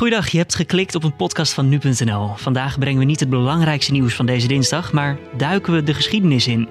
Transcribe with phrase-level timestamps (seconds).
[0.00, 2.34] Goeiedag, je hebt geklikt op een podcast van nu.nl.
[2.36, 6.46] Vandaag brengen we niet het belangrijkste nieuws van deze dinsdag, maar duiken we de geschiedenis
[6.46, 6.68] in.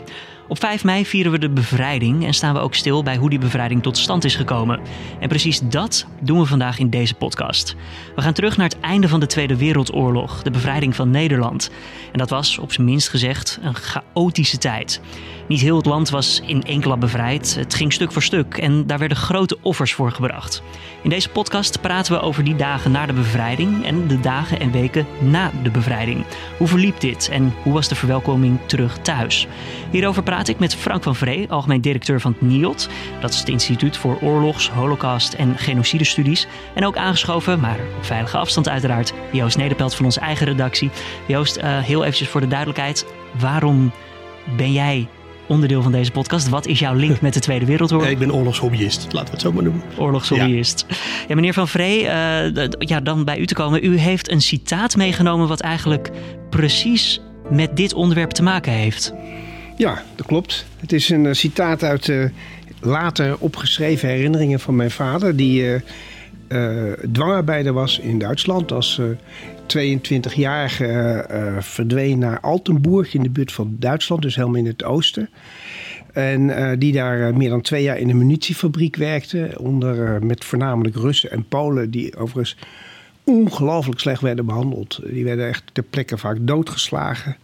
[0.47, 3.39] Op 5 mei vieren we de bevrijding en staan we ook stil bij hoe die
[3.39, 4.79] bevrijding tot stand is gekomen.
[5.19, 7.75] En precies dat doen we vandaag in deze podcast.
[8.15, 11.71] We gaan terug naar het einde van de Tweede Wereldoorlog, de bevrijding van Nederland.
[12.11, 15.01] En dat was, op zijn minst gezegd, een chaotische tijd.
[15.49, 17.55] Niet heel het land was in enkele bevrijd.
[17.55, 20.63] Het ging stuk voor stuk en daar werden grote offers voor gebracht.
[21.03, 24.71] In deze podcast praten we over die dagen na de bevrijding en de dagen en
[24.71, 26.25] weken na de bevrijding.
[26.57, 29.47] Hoe verliep dit en hoe was de verwelkoming terug thuis?
[29.91, 32.89] Hierover praat ik met Frank van Vree, algemeen directeur van het NIOT.
[33.21, 36.47] Dat is het Instituut voor Oorlogs, Holocaust en Genocidestudies.
[36.75, 40.89] En ook aangeschoven, maar op veilige afstand uiteraard, Joost Nederpelt van onze eigen redactie.
[41.27, 43.05] Joost, uh, heel eventjes voor de duidelijkheid.
[43.39, 43.91] Waarom
[44.57, 45.07] ben jij
[45.49, 46.49] onderdeel van deze podcast.
[46.49, 48.09] Wat is jouw link met de Tweede Wereldoorlog?
[48.09, 49.81] Ik ben oorlogshobbyist, laten we het zo maar noemen.
[49.97, 50.85] Oorlogshobbyist.
[50.87, 50.95] Ja,
[51.27, 53.85] ja meneer Van Vree, uh, ja, dan bij u te komen.
[53.85, 56.09] U heeft een citaat meegenomen wat eigenlijk
[56.49, 59.13] precies met dit onderwerp te maken heeft.
[59.77, 60.65] Ja, dat klopt.
[60.79, 62.29] Het is een citaat uit uh,
[62.81, 65.35] later opgeschreven herinneringen van mijn vader...
[65.35, 65.81] die
[66.47, 69.01] uh, dwangarbeider was in Duitsland als
[69.77, 75.29] 22-jarige uh, verdween naar Altenburg in de buurt van Duitsland, dus helemaal in het oosten.
[76.13, 80.95] En uh, die daar meer dan twee jaar in een munitiefabriek werkte, onder, met voornamelijk
[80.95, 82.57] Russen en Polen, die overigens
[83.23, 84.99] ongelooflijk slecht werden behandeld.
[85.05, 87.37] Die werden echt ter plekke vaak doodgeslagen.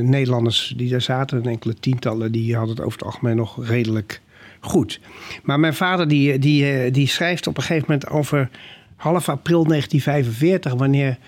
[0.00, 4.20] Nederlanders die daar zaten, enkele tientallen, die hadden het over het algemeen nog redelijk
[4.60, 5.00] goed.
[5.42, 8.50] Maar mijn vader die, die, die schrijft op een gegeven moment over
[8.98, 11.18] half april 1945, wanneer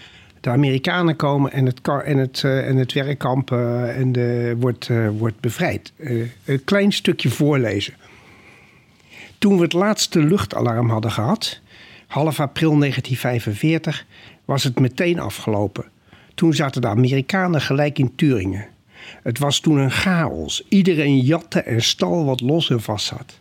[0.41, 4.89] de Amerikanen komen en het, en het, uh, en het werkkamp uh, en de, wordt,
[4.89, 5.93] uh, wordt bevrijd.
[6.45, 7.95] een klein stukje voorlezen.
[9.39, 11.61] Toen we het laatste luchtalarm hadden gehad,
[12.07, 14.07] half april 1945,
[14.45, 15.85] was het meteen afgelopen.
[16.35, 18.67] Toen zaten de Amerikanen gelijk in Turingen.
[19.23, 20.65] Het was toen een chaos.
[20.69, 23.40] Iedereen jatte en stal wat los en vast zat.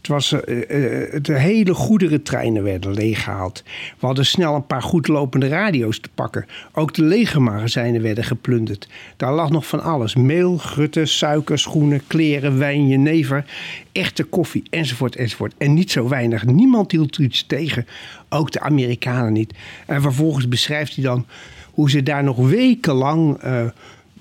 [0.00, 3.62] Het was, de hele goederentreinen werden leeggehaald.
[3.98, 6.46] We hadden snel een paar goedlopende radio's te pakken.
[6.72, 8.88] Ook de legermagazijnen werden geplunderd.
[9.16, 10.14] Daar lag nog van alles.
[10.14, 13.44] Meel, grutten, suiker, schoenen, kleren, wijn, jenever,
[13.92, 15.54] echte koffie, enzovoort, enzovoort.
[15.58, 16.44] En niet zo weinig.
[16.44, 17.86] Niemand hield iets tegen.
[18.28, 19.54] Ook de Amerikanen niet.
[19.86, 21.26] En vervolgens beschrijft hij dan
[21.70, 23.44] hoe ze daar nog wekenlang...
[23.44, 23.64] Uh,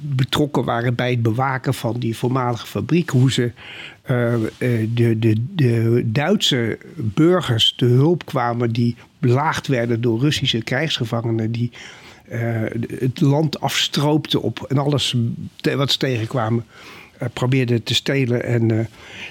[0.02, 3.10] betrokken waren bij het bewaken van die voormalige fabriek.
[3.10, 3.52] Hoe ze
[4.12, 4.34] uh,
[4.94, 11.52] de, de, de Duitse burgers te hulp kwamen die belaagd werden door Russische krijgsgevangenen.
[11.52, 11.72] Die
[12.32, 12.40] uh,
[13.00, 15.16] het land afstroopten op en alles
[15.76, 16.66] wat ze tegenkwamen.
[17.34, 18.44] Probeerden te stelen.
[18.44, 18.88] En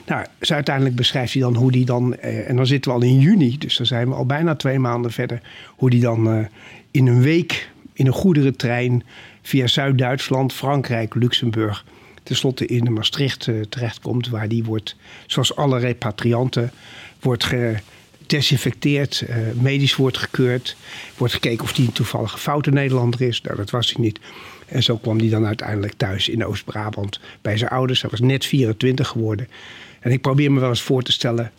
[0.06, 2.16] nou, dus uiteindelijk beschrijft hij dan hoe die dan.
[2.16, 5.12] en dan zitten we al in juni, dus dan zijn we al bijna twee maanden
[5.12, 5.40] verder.
[5.76, 6.48] Hoe die dan
[6.90, 9.02] in een week in een goederentrein
[9.42, 11.84] via Zuid-Duitsland, Frankrijk, Luxemburg
[12.28, 14.96] tenslotte in Maastricht uh, terechtkomt, waar die wordt,
[15.26, 16.72] zoals alle repatrianten,
[17.20, 20.76] wordt gedesinfecteerd, uh, medisch wordt gekeurd,
[21.16, 23.40] wordt gekeken of die een toevallige foute Nederlander is.
[23.40, 24.18] Nou, dat was hij niet.
[24.66, 28.00] En zo kwam hij dan uiteindelijk thuis in Oost-Brabant bij zijn ouders.
[28.00, 29.48] Hij was net 24 geworden.
[30.00, 31.52] En ik probeer me wel eens voor te stellen,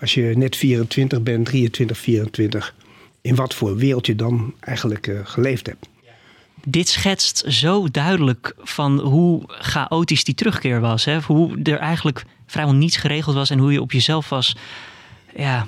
[0.00, 2.74] als je net 24 bent, 23, 24,
[3.20, 5.89] in wat voor wereld je dan eigenlijk uh, geleefd hebt
[6.66, 11.04] dit schetst zo duidelijk van hoe chaotisch die terugkeer was.
[11.04, 11.20] Hè?
[11.20, 14.56] Hoe er eigenlijk vrijwel niets geregeld was en hoe je op jezelf was.
[15.36, 15.66] Ja,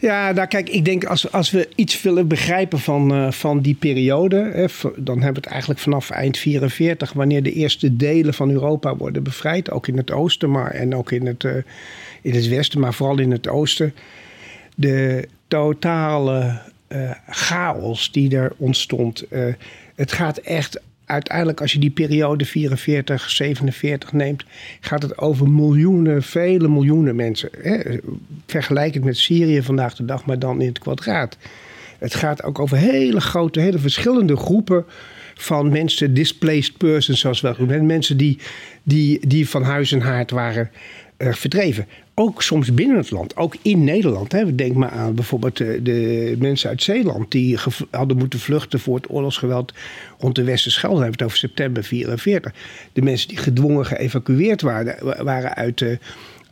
[0.00, 3.74] ja, nou kijk, ik denk als, als we iets willen begrijpen van, uh, van die
[3.74, 8.50] periode, hè, dan hebben we het eigenlijk vanaf eind 44, wanneer de eerste delen van
[8.50, 11.52] Europa worden bevrijd, ook in het oosten, maar en ook in het, uh,
[12.22, 13.94] in het westen, maar vooral in het oosten.
[14.74, 19.24] De totale uh, chaos die er ontstond
[19.94, 24.44] het gaat echt uiteindelijk, als je die periode 44, 47 neemt,
[24.80, 27.50] gaat het over miljoenen, vele miljoenen mensen.
[27.62, 27.78] Hè?
[28.46, 31.36] Vergelijk het met Syrië vandaag de dag, maar dan in het kwadraat.
[31.98, 34.84] Het gaat ook over hele grote, hele verschillende groepen
[35.34, 37.86] van mensen, displaced persons, zoals we noemen.
[37.86, 38.38] Mensen die,
[38.82, 40.70] die, die van huis en haard waren
[41.18, 41.86] uh, verdreven.
[42.16, 44.32] Ook soms binnen het land, ook in Nederland.
[44.32, 44.54] Hè.
[44.54, 47.58] Denk maar aan bijvoorbeeld de, de mensen uit Zeeland die
[47.90, 49.72] hadden moeten vluchten voor het oorlogsgeweld
[50.18, 50.94] rond de Westerschelde.
[50.94, 52.52] Dan hebben we het over september 44.
[52.92, 55.98] De mensen die gedwongen geëvacueerd waren, waren uit de,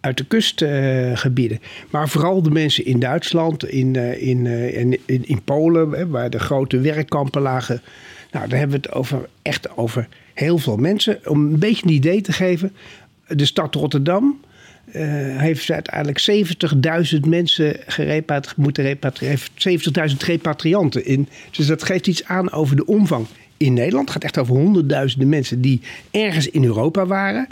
[0.00, 1.61] uit de kustgebieden.
[1.91, 6.31] maar vooral de mensen in Duitsland, in, uh, in, uh, in, in, Polen, hè, waar
[6.31, 7.82] de grote werkkampen lagen.
[8.31, 11.19] Nou, daar hebben we het over, echt over heel veel mensen.
[11.26, 12.73] Om een beetje een idee te geven,
[13.26, 14.41] de stad Rotterdam
[14.87, 15.02] uh,
[15.38, 16.46] heeft uiteindelijk
[17.14, 19.38] 70.000 mensen gerepatri moeten repatriëren.
[20.11, 21.29] 70.000 repatrianten in.
[21.50, 23.26] Dus dat geeft iets aan over de omvang
[23.56, 24.05] in Nederland.
[24.05, 25.81] Het gaat echt over honderdduizenden mensen die
[26.11, 27.46] ergens in Europa waren.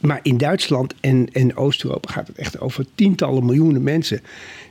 [0.00, 4.20] Maar in Duitsland en, en Oost-Europa gaat het echt over tientallen miljoenen mensen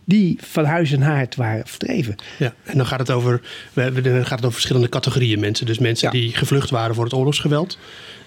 [0.04, 2.16] die van huis en haard waren verdreven.
[2.38, 3.42] Ja, en dan gaat het over,
[3.74, 5.66] dan gaat het over verschillende categorieën mensen.
[5.66, 7.78] Dus mensen die gevlucht waren voor het oorlogsgeweld.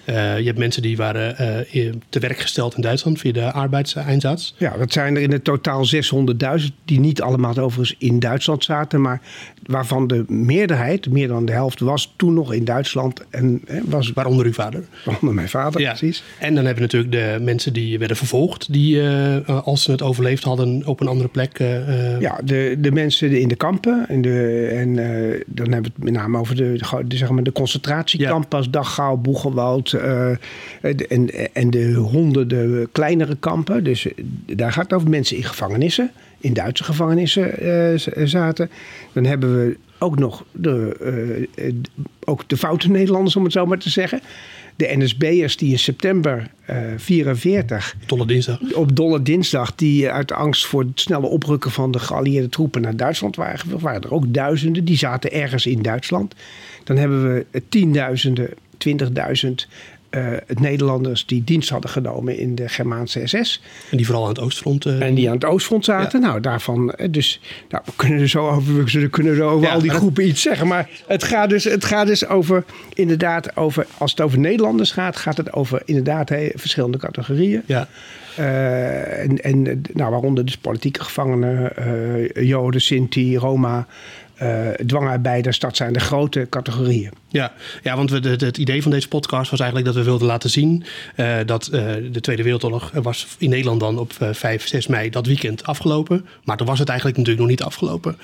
[0.05, 1.35] Uh, je hebt mensen die waren
[1.73, 4.53] uh, te werk gesteld in Duitsland via de arbeidseinsatz.
[4.57, 9.01] Ja, dat zijn er in het totaal 600.000 die niet allemaal overigens in Duitsland zaten,
[9.01, 9.21] maar
[9.65, 13.23] waarvan de meerderheid, meer dan de helft, was toen nog in Duitsland.
[13.29, 14.83] En, was, waaronder uw vader?
[15.05, 15.89] Waaronder mijn vader, ja.
[15.89, 16.23] precies.
[16.39, 20.01] En dan hebben we natuurlijk de mensen die werden vervolgd, die uh, als ze het
[20.01, 21.57] overleefd hadden op een andere plek.
[22.19, 24.05] Ja, de, de mensen in de kampen.
[24.07, 24.95] En, de, en
[25.47, 29.17] dan hebben we het met name over de, de, zeg maar de concentratiekampen als Dachau,
[29.17, 29.88] Boegenwald.
[29.93, 33.83] En, en de honderden kleinere kampen.
[33.83, 34.07] Dus
[34.45, 38.69] daar gaat het over mensen in gevangenissen in Duitse gevangenissen uh, zaten.
[39.13, 40.97] Dan hebben we ook nog de,
[41.55, 41.73] uh,
[42.23, 44.21] ook de foute Nederlanders, om het zo maar te zeggen.
[44.75, 47.95] De NSB'ers die in september 1944...
[48.05, 48.59] dolle dinsdag.
[48.73, 52.95] Op dolle dinsdag, die uit angst voor het snelle oprukken van de geallieerde troepen naar
[52.95, 53.71] Duitsland waren.
[53.71, 56.35] Er waren er ook duizenden, die zaten ergens in Duitsland.
[56.83, 58.49] Dan hebben we tienduizenden,
[58.79, 59.67] twintigduizend
[60.11, 63.61] uh, Nederlanders die dienst hadden genomen in de Germaanse SS.
[63.91, 64.85] En die vooral aan het oostfront.
[64.85, 65.01] Uh...
[65.01, 66.21] En die aan het oostfront zaten.
[66.21, 66.91] Nou, daarvan.
[66.91, 70.27] Eh, dus nou, we kunnen er zo over, we kunnen er over al die groepen
[70.27, 70.67] iets zeggen.
[70.67, 72.63] Maar het gaat, dus, het gaat dus over.
[72.93, 77.61] Inderdaad, over, als het over Nederlanders gaat, gaat het over inderdaad he, verschillende categorieën.
[77.65, 77.87] Ja.
[78.39, 81.71] Uh, en, en nou, waaronder dus politieke gevangenen,
[82.45, 83.87] Joden, Sinti, Roma,
[84.85, 87.11] dwangarbeiders, dat zijn de grote categorieën.
[87.31, 87.53] Ja,
[87.83, 90.49] ja want we, het, het idee van deze podcast was eigenlijk dat we wilden laten
[90.49, 90.83] zien
[91.15, 91.81] uh, dat uh,
[92.11, 96.25] de Tweede Wereldoorlog was in Nederland dan op 5, 6 mei dat weekend afgelopen.
[96.43, 98.17] Maar toen was het eigenlijk natuurlijk nog niet afgelopen.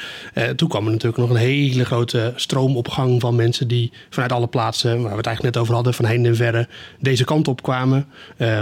[0.56, 5.02] toen kwam er natuurlijk nog een hele grote stroomopgang van mensen die vanuit alle plaatsen,
[5.02, 6.68] waar we het eigenlijk net over hadden, van heen en verre,
[7.00, 8.08] deze kant op kwamen,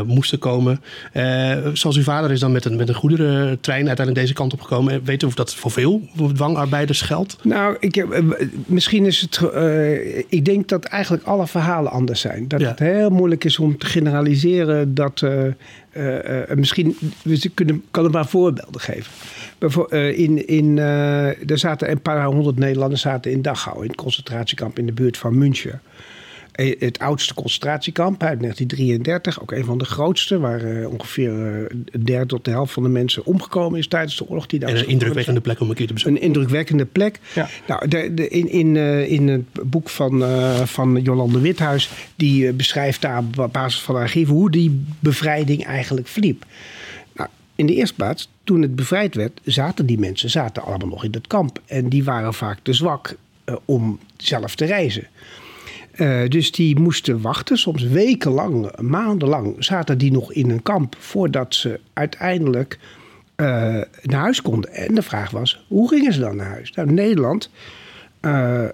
[0.05, 0.81] moesten komen.
[1.73, 5.03] zoals uw vader is dan met een, met een goederentrein uiteindelijk deze kant op gekomen.
[5.03, 6.01] Weet u of dat voor veel
[6.33, 7.37] dwangarbeiders geldt?
[7.43, 8.19] Nou, ik, eh,
[8.65, 9.41] misschien is het.
[9.55, 12.47] Uh, ik denk dat eigenlijk alle verhalen anders zijn.
[12.47, 14.93] Dat het heel moeilijk is om te generaliseren.
[14.93, 15.51] Dat uh,
[16.55, 16.97] misschien.
[17.23, 19.11] We kunnen, kan er maar voorbeelden geven.
[20.15, 24.85] In, in, er zaten een paar honderd Nederlanders zaten in Dachau, in het concentratiekamp in
[24.85, 25.81] de buurt van München.
[26.53, 31.65] Eh, het oudste concentratiekamp uit 1933, ook een van de grootste, waar uh, ongeveer uh,
[31.91, 34.45] een derde tot de helft van de mensen omgekomen is tijdens de oorlog.
[34.45, 36.21] Die en een indrukwekkende plek om een keer te bezoeken.
[36.21, 37.19] Een indrukwekkende plek.
[37.35, 37.49] Ja.
[37.67, 40.23] Nou, de, de, in, in, uh, in het boek van,
[40.67, 46.45] van Jolande Withuis, die beschrijft daar op basis van archieven hoe die bevrijding eigenlijk verliep.
[47.13, 51.03] Nou, in de eerste plaats, toen het bevrijd werd, zaten die mensen zaten allemaal nog
[51.03, 51.61] in het kamp.
[51.65, 53.15] En die waren vaak te zwak
[53.65, 55.07] om zelf te reizen.
[55.95, 61.55] Uh, dus die moesten wachten, soms wekenlang, maandenlang zaten die nog in een kamp voordat
[61.55, 62.79] ze uiteindelijk
[63.35, 63.47] uh,
[64.01, 64.73] naar huis konden.
[64.73, 66.71] En de vraag was, hoe gingen ze dan naar huis?
[66.71, 67.49] Nou, Nederland,
[68.21, 68.65] uh,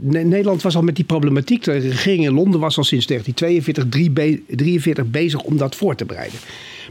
[0.00, 1.64] Nederland was al met die problematiek.
[1.64, 6.38] De regering in Londen was al sinds 1942 43 bezig om dat voor te bereiden.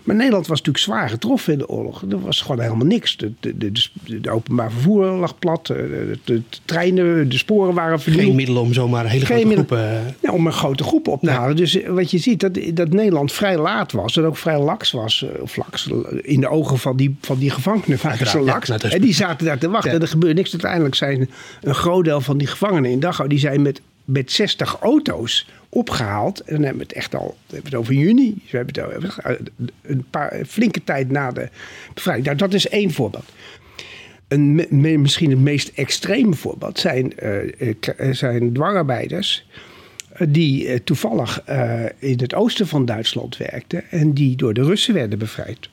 [0.05, 2.03] Maar Nederland was natuurlijk zwaar getroffen in de oorlog.
[2.09, 3.17] Er was gewoon helemaal niks.
[3.17, 5.67] De, de, de, de openbaar vervoer lag plat.
[6.23, 8.23] De, treinen, de sporen waren vernieuwd.
[8.23, 9.77] Geen middelen om zomaar hele grote groep...
[10.21, 11.55] Ja, om een grote groep op te halen.
[11.55, 14.17] Dus eh, wat je ziet, dat, dat Nederland vrij laat was.
[14.17, 15.23] En ook vrij laks was.
[15.23, 15.89] Eh, of laks,
[16.21, 18.69] in de ogen van die, van die gevangenen waren ze laks.
[18.69, 19.91] en die zaten daar te wachten.
[19.91, 20.51] En er gebeurde niks.
[20.51, 21.29] Uiteindelijk zijn
[21.61, 23.29] een groot deel van die gevangenen in Dachau...
[23.29, 26.39] die zijn met met 60 auto's opgehaald.
[26.39, 28.41] En dan hebben we het echt al we hebben het over juni.
[28.51, 29.21] we hebben het over
[29.81, 31.49] een paar, flinke tijd na de
[31.93, 32.25] bevrijding.
[32.25, 33.25] Nou, dat is één voorbeeld.
[34.27, 34.67] Een,
[35.01, 37.73] misschien het meest extreme voorbeeld zijn, uh,
[38.11, 39.47] zijn dwangarbeiders.
[40.27, 41.43] die toevallig
[41.99, 43.83] in het oosten van Duitsland werkten.
[43.89, 45.69] en die door de Russen werden bevrijd.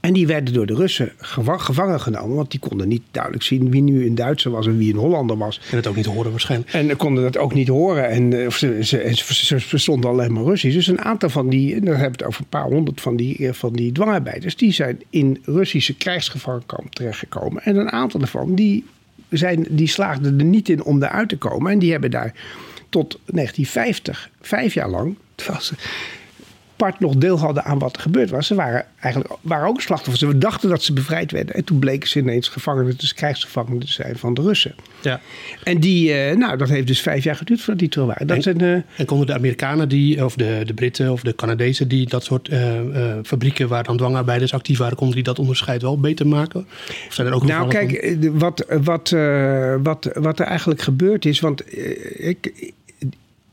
[0.00, 3.82] En die werden door de Russen gevangen genomen, want die konden niet duidelijk zien wie
[3.82, 5.60] nu een Duitser was en wie een Hollander was.
[5.70, 6.72] En het ook niet horen waarschijnlijk.
[6.72, 10.74] En konden dat ook niet horen en eh, ze, ze, ze, verstonden alleen maar Russisch.
[10.74, 13.16] Dus een aantal van die, en dan hebben we het over een paar honderd van
[13.16, 17.62] die, eh, van die dwangarbeiders, die zijn in Russische krijgsgevangenkamp terechtgekomen.
[17.62, 18.84] En een aantal daarvan, die,
[19.28, 21.72] zijn, die slaagden er niet in om eruit te komen.
[21.72, 22.34] En die hebben daar
[22.88, 25.74] tot 1950, vijf jaar lang, terwijl ze
[26.80, 28.46] apart nog deel hadden aan wat er gebeurd was.
[28.46, 30.32] Ze waren eigenlijk waren ook slachtoffers.
[30.32, 31.54] We dachten dat ze bevrijd werden.
[31.54, 34.74] En toen bleken ze ineens gevangenen, dus krijgsgevangenen te zijn van de Russen.
[35.02, 35.20] Ja.
[35.64, 38.26] En die, uh, nou, dat heeft dus vijf jaar geduurd voordat die terug waren.
[38.26, 41.34] Dat en, zijn, uh, en konden de Amerikanen, die, of de, de Britten of de
[41.34, 42.58] Canadezen, die dat soort uh,
[43.22, 46.66] fabrieken waar dan dwangarbeiders actief waren, konden die dat onderscheid wel beter maken?
[47.06, 48.38] Of zijn er ook nou, kijk, van...
[48.38, 49.14] wat, wat,
[49.82, 51.62] wat, wat er eigenlijk gebeurd is, want
[52.16, 52.72] ik,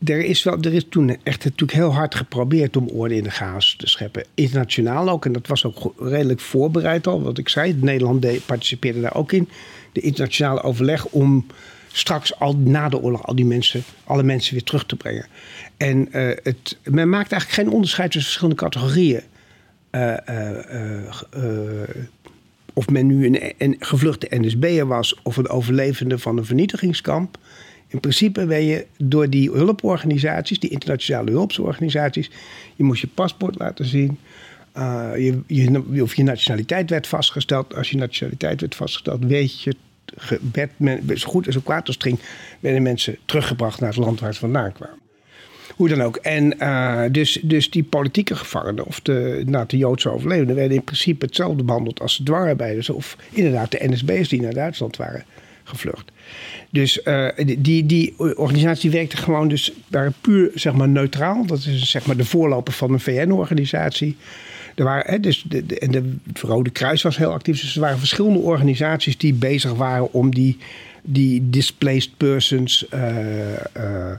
[0.06, 3.30] er is, wel, er is toen echt natuurlijk heel hard geprobeerd om orde in de
[3.30, 4.26] chaos te scheppen.
[4.34, 5.26] Internationaal ook.
[5.26, 7.22] En dat was ook redelijk voorbereid al.
[7.22, 9.50] Wat ik zei, Nederland participeerde daar ook in.
[9.92, 11.46] De internationale overleg om
[11.92, 15.26] straks al na de oorlog al die mensen, alle mensen weer terug te brengen.
[15.78, 19.22] En uh, het, men maakt eigenlijk geen onderscheid tussen verschillende categorieën.
[19.92, 20.18] Uh,
[21.36, 21.84] uh,
[22.74, 27.38] of men nu een, een gevluchte NSB'er was of een overlevende van een vernietigingskamp.
[27.88, 32.32] In principe ben je door die hulporganisaties, die internationale hulporganisaties,
[32.76, 34.18] je moest je paspoort laten zien.
[34.78, 37.76] Uh, je, je, of je nationaliteit werd vastgesteld.
[37.76, 39.76] Als je nationaliteit werd vastgesteld, weet je,
[41.16, 42.20] zo goed en zo kwaad als het ging,
[42.60, 44.98] werden mensen teruggebracht naar het land waar ze vandaan kwamen.
[45.76, 46.16] Hoe dan ook.
[46.16, 51.26] En uh, dus, dus die politieke gevangenen, of de, de Joodse overlevenden, werden in principe
[51.26, 52.90] hetzelfde behandeld als de dwangarbeiders.
[52.90, 55.26] Of inderdaad de NSB'ers die naar Duitsland waren
[55.68, 56.12] gevlucht.
[56.70, 61.46] Dus uh, die, die organisatie werkte gewoon dus waren puur zeg maar, neutraal.
[61.46, 64.16] Dat is zeg maar de voorloper van een VN-organisatie.
[64.76, 67.62] Er waren, dus de, de, Rode Kruis was heel actief.
[67.62, 70.58] Dus er waren verschillende organisaties die bezig waren om die,
[71.04, 73.18] die displaced persons uh,
[73.78, 74.12] uh,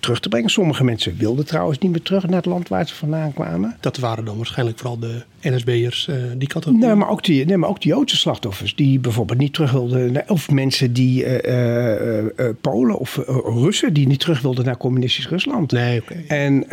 [0.00, 0.50] terug te brengen.
[0.50, 3.76] Sommige mensen wilden trouwens niet meer terug naar het land waar ze vandaan kwamen.
[3.80, 6.86] Dat waren dan waarschijnlijk vooral de NSB'ers, uh, die categorie?
[6.86, 10.28] Nee maar, ook die, nee, maar ook die Joodse slachtoffers die bijvoorbeeld niet terug wilden.
[10.28, 15.72] Of mensen die uh, uh, Polen of Russen die niet terug wilden naar communistisch Rusland.
[15.72, 16.12] Nee, oké.
[16.12, 16.64] Okay.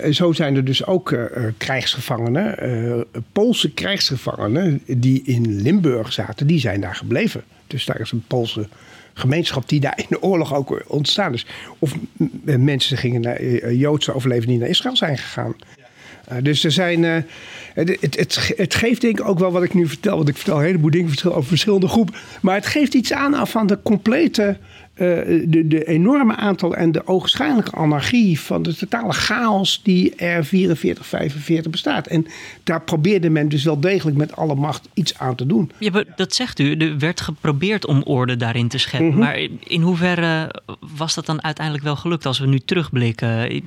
[0.00, 1.18] En zo zijn er dus ook
[1.56, 7.42] krijgsgevangenen, Poolse krijgsgevangenen die in Limburg zaten, die zijn daar gebleven.
[7.66, 8.68] Dus daar is een Poolse
[9.18, 11.46] gemeenschap die daar in de oorlog ook ontstaan is.
[11.78, 11.94] Of
[12.44, 15.54] mensen gingen naar Joodse overlevenden die naar Israël zijn gegaan.
[16.32, 17.02] Uh, dus er zijn.
[17.02, 17.16] Uh,
[17.74, 20.16] het, het, het, geeft denk ik ook wel wat ik nu vertel.
[20.16, 22.14] Want ik vertel een heleboel dingen over verschillende groepen.
[22.40, 24.56] Maar het geeft iets aan van de complete
[24.96, 30.44] uh, de, de enorme aantal en de ogenschijnlijke anarchie van de totale chaos die er
[30.44, 32.06] 44, 45 bestaat.
[32.06, 32.26] En
[32.64, 35.70] daar probeerde men dus wel degelijk met alle macht iets aan te doen.
[35.78, 36.76] Ja, dat zegt u.
[36.76, 39.06] Er werd geprobeerd om orde daarin te scheppen.
[39.06, 39.22] Mm -hmm.
[39.22, 40.54] Maar in hoeverre
[40.96, 43.62] was dat dan uiteindelijk wel gelukt als we nu terugblikken?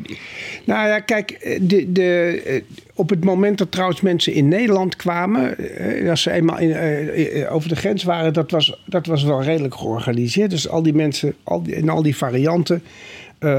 [0.65, 2.63] Nou ja, kijk, de, de,
[2.99, 5.55] op het moment dat trouwens mensen in Nederland kwamen,
[6.09, 9.75] als ze eenmaal in, uh, over de grens waren, dat was, dat was wel redelijk
[9.75, 10.49] georganiseerd.
[10.49, 12.83] Dus al die mensen al die, in al die varianten,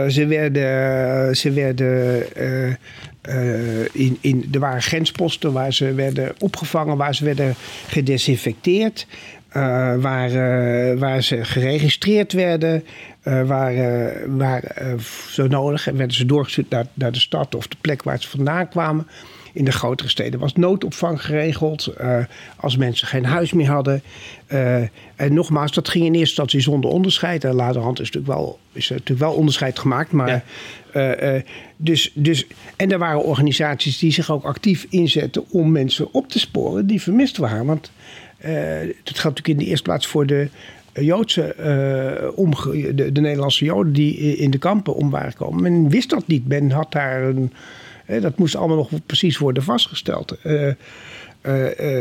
[0.09, 2.25] ze werden, ze werden
[3.93, 7.55] in, in, er waren grensposten waar ze werden opgevangen, waar ze werden
[7.87, 9.07] gedesinfecteerd.
[10.01, 10.31] Waar,
[10.99, 12.85] waar ze geregistreerd werden,
[13.23, 13.75] waar,
[14.29, 14.63] waar
[15.31, 18.69] zo nodig werden ze doorgestuurd naar, naar de stad of de plek waar ze vandaan
[18.69, 19.07] kwamen.
[19.53, 21.95] In de grotere steden was noodopvang geregeld.
[22.01, 22.19] Uh,
[22.57, 24.03] als mensen geen huis meer hadden.
[24.49, 24.77] Uh,
[25.17, 27.45] en nogmaals, dat ging in eerste instantie zonder onderscheid.
[27.45, 30.13] En laterhand is natuurlijk wel, is er natuurlijk wel onderscheid gemaakt.
[30.13, 30.45] Maar,
[30.93, 31.35] ja.
[31.35, 31.41] uh,
[31.77, 36.39] dus, dus, en er waren organisaties die zich ook actief inzetten om mensen op te
[36.39, 37.67] sporen die vermist waren.
[37.67, 37.91] Want
[39.03, 40.49] dat geldt natuurlijk in de eerste plaats voor de,
[40.93, 45.63] Joodse, uh, de, de, Nederlandse Joden die in de kampen om waren gekomen.
[45.63, 46.49] Men wist dat niet.
[46.49, 47.53] Men had daar een,
[48.21, 50.39] dat moest allemaal nog precies worden vastgesteld.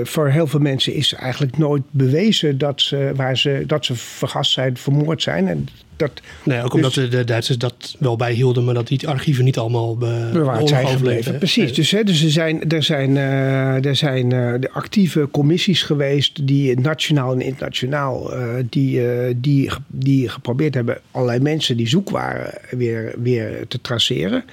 [0.03, 4.51] Voor heel veel mensen is eigenlijk nooit bewezen dat ze, waar ze, dat ze vergast
[4.51, 5.47] zijn, vermoord zijn.
[5.47, 5.67] En
[5.99, 6.11] dat,
[6.43, 9.97] nee, ook omdat dus, de Duitsers dat wel bijhielden, maar dat die archieven niet allemaal
[9.97, 11.37] be, bewaard zijn gebleven.
[11.37, 11.63] Precies.
[11.63, 11.73] Nee.
[11.73, 16.47] Dus, hè, dus er zijn, er zijn, uh, er zijn uh, de actieve commissies geweest
[16.47, 19.01] die nationaal en internationaal uh, die,
[19.39, 24.43] die, die geprobeerd hebben allerlei mensen die zoek waren weer, weer te traceren.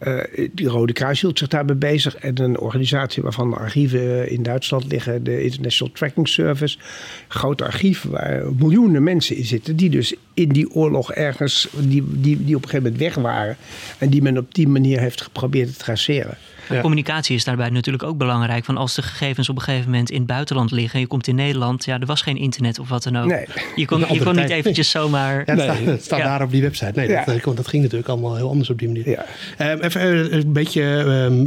[0.00, 0.20] Uh,
[0.52, 2.16] die Rode Kruis hield zich daarbij bezig.
[2.16, 6.78] En een organisatie waarvan de archieven in Duitsland liggen, de International Tracking Service.
[7.28, 12.44] Groot archief waar miljoenen mensen in zitten, die dus in die oorlog ergens, die, die,
[12.44, 13.56] die op een gegeven moment weg waren.
[13.98, 16.36] En die men op die manier heeft geprobeerd te traceren.
[16.68, 16.80] Ja.
[16.80, 18.64] Communicatie is daarbij natuurlijk ook belangrijk.
[18.64, 21.26] Van als de gegevens op een gegeven moment in het buitenland liggen en je komt
[21.26, 23.26] in Nederland, ja, er was geen internet of wat dan ook.
[23.26, 23.46] Nee.
[23.76, 25.42] Je kon, je kon niet eventjes zomaar.
[25.46, 26.24] Ja, het staat, het staat ja.
[26.24, 26.92] daar op die website.
[26.94, 29.24] Nee, dat, dat, ging natuurlijk allemaal heel anders op die manier.
[29.58, 31.44] Um, even een beetje um,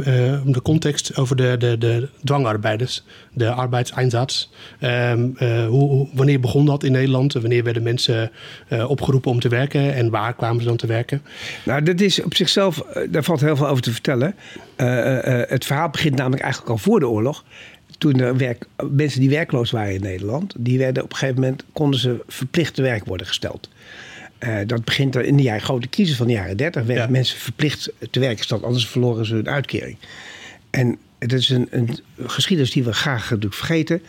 [0.52, 4.48] de context over de, de, de dwangarbeiders, de arbeidseinsatz.
[4.80, 7.32] Um, uh, hoe, wanneer begon dat in Nederland?
[7.32, 8.30] Wanneer werden mensen
[8.68, 11.22] uh, opgeroepen om te werken en waar kwamen ze dan te werken?
[11.64, 14.34] Nou, dat is op zichzelf, daar valt heel veel over te vertellen.
[14.80, 17.44] Uh, het verhaal begint namelijk eigenlijk al voor de oorlog.
[17.98, 21.64] Toen er werk, mensen die werkloos waren in Nederland, die werden op een gegeven moment
[21.72, 23.68] konden ze verplicht te werk worden gesteld.
[24.40, 26.84] Uh, dat begint er in de jaren, grote crisis van de jaren 30.
[26.84, 27.10] Werden ja.
[27.10, 29.96] mensen verplicht te werk gesteld, anders verloren ze hun uitkering.
[30.70, 34.02] En het is een, een geschiedenis die we graag natuurlijk vergeten.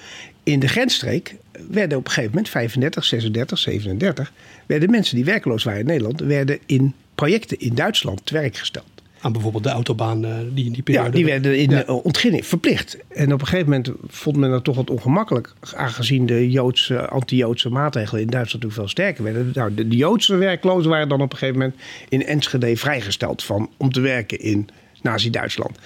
[0.44, 1.36] In de grensstreek
[1.70, 4.34] werden op een gegeven moment 35, 36, 37...
[4.66, 6.20] werden mensen die werkloos waren in Nederland...
[6.20, 9.01] werden in projecten in Duitsland te werk gesteld.
[9.22, 11.08] Aan bijvoorbeeld de autobaan uh, die in die periode...
[11.08, 11.84] Ja, die werden in ja.
[11.84, 12.98] ontginning verplicht.
[13.08, 15.54] En op een gegeven moment vond men dat toch wat ongemakkelijk...
[15.76, 19.52] aangezien de Joodse, anti-Joodse maatregelen in Duitsland veel sterker werden.
[19.54, 23.44] Nou, de, de Joodse werklozen waren dan op een gegeven moment in Enschede vrijgesteld...
[23.44, 24.70] Van, om te werken in
[25.02, 25.78] Nazi-Duitsland.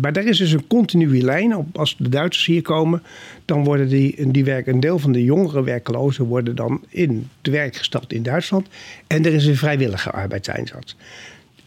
[0.00, 1.66] Maar daar is dus een continue lijn.
[1.72, 3.02] Als de Duitsers hier komen,
[3.44, 7.50] dan worden die, die werk, een deel van de jongere werklozen worden dan in te
[7.50, 8.68] werk gesteld in Duitsland.
[9.06, 10.94] En er is een vrijwillige arbeidseinsatz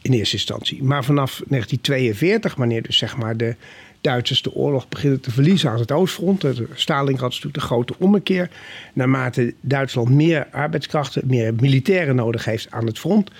[0.07, 0.83] in eerste instantie.
[0.83, 3.55] Maar vanaf 1942, wanneer dus zeg maar de
[4.01, 6.45] Duitsers de oorlog beginnen te verliezen aan het Oostfront.
[6.73, 8.49] Stalin had natuurlijk de grote ommekeer.
[8.93, 13.31] Naarmate Duitsland meer arbeidskrachten, meer militairen nodig heeft aan het front,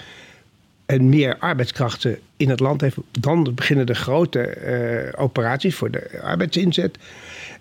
[0.86, 4.58] en meer arbeidskrachten in het land heeft, dan beginnen de grote
[5.16, 6.98] uh, operaties voor de arbeidsinzet.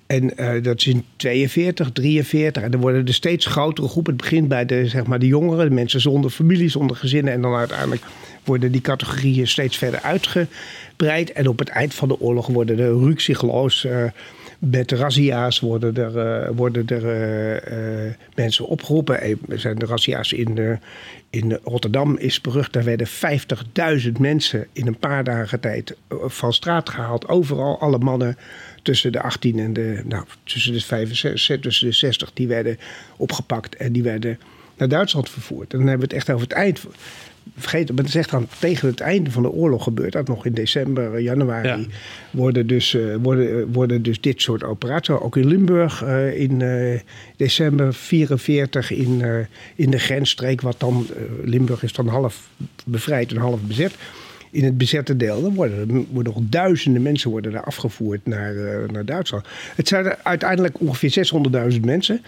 [0.07, 2.63] En uh, dat is in 42, 43.
[2.63, 4.13] En dan worden er steeds grotere groepen.
[4.13, 7.33] Het begint bij de, zeg maar, de jongeren, de mensen zonder familie, zonder gezinnen.
[7.33, 8.03] En dan uiteindelijk
[8.47, 11.33] worden die categorieën steeds verder uitgebreid.
[11.33, 14.05] En op het eind van de oorlog worden de ruksigloos uh,
[14.59, 17.05] met razzia's worden er, uh, worden er
[18.07, 19.21] uh, mensen opgeroepen.
[19.49, 20.79] Er zijn de razzia's in,
[21.31, 22.73] in Rotterdam is berucht.
[22.73, 23.09] Daar werden
[24.05, 27.29] 50.000 mensen in een paar dagen tijd van straat gehaald.
[27.29, 28.37] Overal alle mannen
[28.83, 32.79] tussen de 18 en de, nou, tussen de 65, tussen de 60, die werden
[33.17, 34.39] opgepakt en die werden
[34.77, 35.73] naar Duitsland vervoerd.
[35.73, 36.81] En dan hebben we het echt over het eind
[37.57, 40.13] vergeet, is echt aan, tegen het einde van de oorlog gebeurd.
[40.13, 41.87] Dat nog in december, eh, januari
[42.31, 45.15] worden, dus, uh, worden, eh, worden dus dit soort operaties.
[45.15, 47.01] Ook in Limburg uh, in uh,
[47.37, 49.23] december 44 in,
[49.75, 50.61] in de grensstreek.
[50.61, 51.07] Wat dan,
[51.45, 52.49] Limburg is dan half
[52.85, 53.95] bevrijd en half bezet.
[54.51, 58.55] In het bezette deel dan worden, worden nog duizenden mensen worden daar afgevoerd naar,
[58.93, 59.47] naar Duitsland.
[59.75, 61.29] Het zijn er uiteindelijk ongeveer
[61.73, 62.23] 600.000 mensen.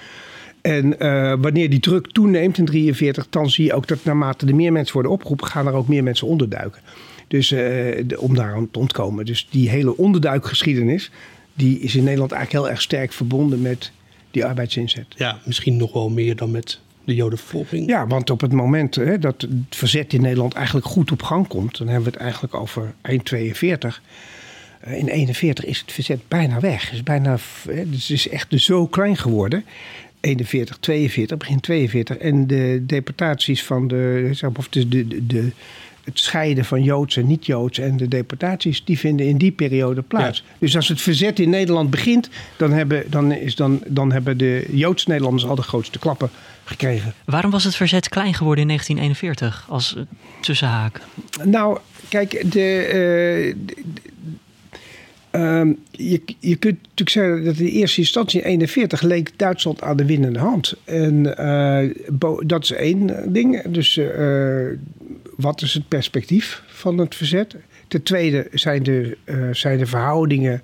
[0.68, 4.54] En uh, wanneer die druk toeneemt in 43, dan zie je ook dat naarmate er
[4.54, 6.81] meer mensen worden opgeroepen, gaan er ook meer mensen onderduiken.
[7.28, 7.59] Dus uh,
[8.07, 9.24] de, om daar te ontkomen.
[9.24, 11.11] Dus die hele onderduikgeschiedenis,
[11.54, 13.92] die is in Nederland eigenlijk heel erg sterk verbonden met
[14.31, 15.07] die arbeidsinzet.
[15.16, 17.87] Ja, misschien nog wel meer dan met de jodenvervolging.
[17.87, 21.46] Ja, want op het moment hè, dat het verzet in Nederland eigenlijk goed op gang
[21.46, 24.02] komt, dan hebben we het eigenlijk over eind 42.
[24.85, 26.85] In 41 is het verzet bijna weg.
[26.85, 27.37] Het is, bijna,
[27.68, 29.64] het is echt zo klein geworden
[30.29, 32.17] 41, 42, begin 42.
[32.17, 35.51] En de deportaties van de, of de, de, de,
[36.05, 40.45] het scheiden van Joods en niet-Joods en de deportaties, die vinden in die periode plaats.
[40.59, 44.67] Dus als het verzet in Nederland begint, dan hebben, dan is dan, dan hebben de
[44.71, 46.31] Joodse Nederlanders al de grootste klappen
[46.64, 47.14] gekregen.
[47.25, 49.97] Waarom was het verzet klein geworden in 1941 als
[50.41, 51.01] tussenhaak?
[51.45, 53.77] Nou, kijk, de, uh,
[55.33, 59.97] Um, je, je kunt natuurlijk zeggen dat in eerste instantie in 41 leek Duitsland aan
[59.97, 60.75] de winnende hand.
[60.85, 61.95] En uh,
[62.47, 63.62] dat is één ding.
[63.62, 64.67] Dus uh,
[65.37, 67.57] wat is het perspectief van het verzet?
[67.88, 69.17] Ten tweede zijn de,
[69.53, 70.62] zijn de verhoudingen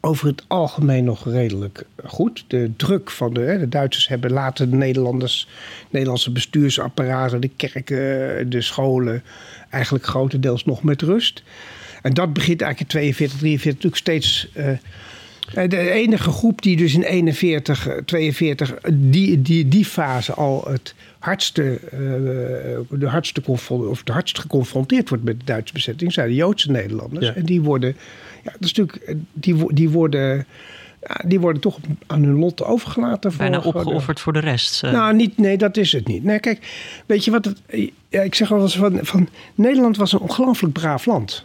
[0.00, 2.44] over het algemeen nog redelijk goed.
[2.46, 5.48] De druk van de, de Duitsers hebben later de Nederlanders,
[5.90, 9.22] Nederlandse bestuursapparaten, de kerken, de scholen,
[9.70, 11.42] eigenlijk grotendeels nog met rust.
[12.02, 14.48] En dat begint eigenlijk in 42, 43 natuurlijk steeds.
[14.56, 20.94] Uh, de enige groep die dus in 41, 42, die, die, die fase al het
[21.18, 26.70] hardste, uh, de hardste of hardst geconfronteerd wordt met de Duitse bezetting, zijn de Joodse
[26.70, 27.26] Nederlanders.
[27.26, 27.34] Ja.
[27.34, 27.96] En die worden,
[28.44, 30.46] ja, dat is natuurlijk, die, die worden.
[31.08, 33.32] Ja, die worden toch aan hun lot overgelaten.
[33.36, 34.82] Bijna opgeofferd voor de rest.
[34.82, 36.24] Nou, niet, nee, dat is het niet.
[36.24, 36.58] Nee, kijk,
[37.06, 37.60] weet je wat het.
[38.08, 39.28] Ja, ik zeg wel eens van, van.
[39.54, 41.44] Nederland was een ongelooflijk braaf land.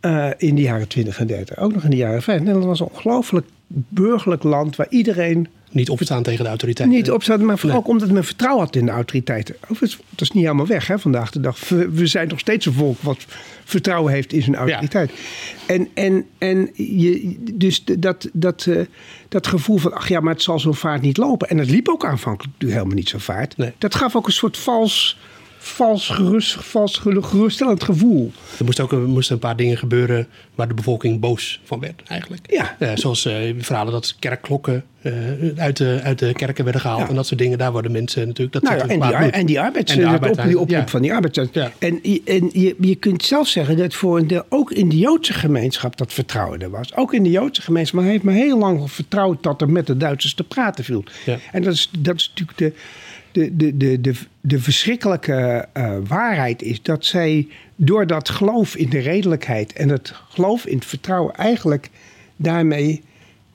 [0.00, 1.58] Uh, in de jaren 20 en 30.
[1.58, 2.46] Ook nog in de jaren 50.
[2.46, 5.48] Nederland was een ongelooflijk burgerlijk land waar iedereen.
[5.70, 6.96] Niet opstaan tegen de autoriteiten.
[6.96, 7.88] Niet opstaan, maar vooral nee.
[7.88, 9.56] omdat men vertrouwen had in de autoriteiten.
[9.68, 11.68] Dat is niet helemaal weg hè, vandaag de dag.
[11.68, 13.24] We zijn nog steeds een volk wat
[13.64, 15.10] vertrouwen heeft in zijn autoriteit.
[15.10, 15.74] Ja.
[15.74, 18.80] En, en, en je, dus dat, dat, uh,
[19.28, 21.48] dat gevoel van, ach ja, maar het zal zo vaart niet lopen.
[21.48, 23.56] En het liep ook aanvankelijk helemaal niet zo vaart.
[23.56, 23.72] Nee.
[23.78, 25.18] Dat gaf ook een soort vals
[25.58, 28.32] vals, gerust, vals geruststellend gevoel.
[28.58, 32.02] Er moesten ook er moesten een paar dingen gebeuren waar de bevolking boos van werd
[32.06, 32.42] eigenlijk.
[32.50, 32.76] Ja.
[32.78, 35.12] Uh, zoals uh, verhalen dat kerkklokken uh,
[35.56, 37.08] uit, de, uit de kerken werden gehaald ja.
[37.08, 37.58] en dat soort dingen.
[37.58, 38.52] Daar worden mensen natuurlijk...
[38.52, 40.88] Dat nou ja, en, die, en die arbeids, en de arbeid, op, die oproep ja.
[40.88, 41.40] van die arbeids.
[41.52, 41.72] Ja.
[41.78, 45.32] En, en je, je kunt zelf zeggen dat voor een deel, ook in de Joodse
[45.32, 46.96] gemeenschap dat vertrouwen er was.
[46.96, 47.94] Ook in de Joodse gemeenschap.
[47.94, 51.04] Maar hij heeft me heel lang vertrouwd dat er met de Duitsers te praten viel.
[51.52, 52.72] En dat is, dat is natuurlijk de
[53.32, 58.90] de, de, de, de, de verschrikkelijke uh, waarheid is dat zij door dat geloof in
[58.90, 61.90] de redelijkheid en het geloof in het vertrouwen eigenlijk
[62.36, 63.02] daarmee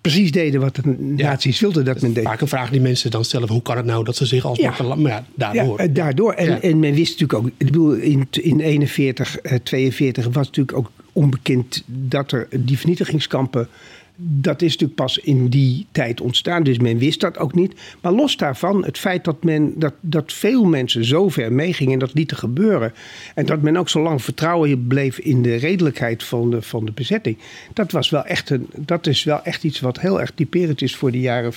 [0.02, 2.24] precies deden wat de nazi's wilden dat, dat men deed.
[2.24, 4.58] Vaak een vraag die mensen dan stellen: hoe kan het nou dat ze zich als
[4.60, 4.76] ja.
[4.80, 5.82] maar ja, daardoor.
[5.82, 6.34] Ja, daardoor.
[6.34, 10.78] En, en men wist natuurlijk ook, ik bedoel, in, in 41, uh, 42 was natuurlijk
[10.78, 13.68] ook onbekend dat er die vernietigingskampen
[14.16, 17.74] dat is natuurlijk pas in die tijd ontstaan, dus men wist dat ook niet.
[18.02, 22.00] Maar los daarvan, het feit dat, men, dat, dat veel mensen zo ver meegingen en
[22.00, 22.94] dat lieten gebeuren.
[23.36, 26.92] En dat men ook zo lang vertrouwen bleef in de redelijkheid van de, van de
[26.92, 27.38] bezetting.
[27.74, 30.96] Dat, was wel echt een, dat is wel echt iets wat heel erg typerend is
[30.96, 31.54] voor de jaren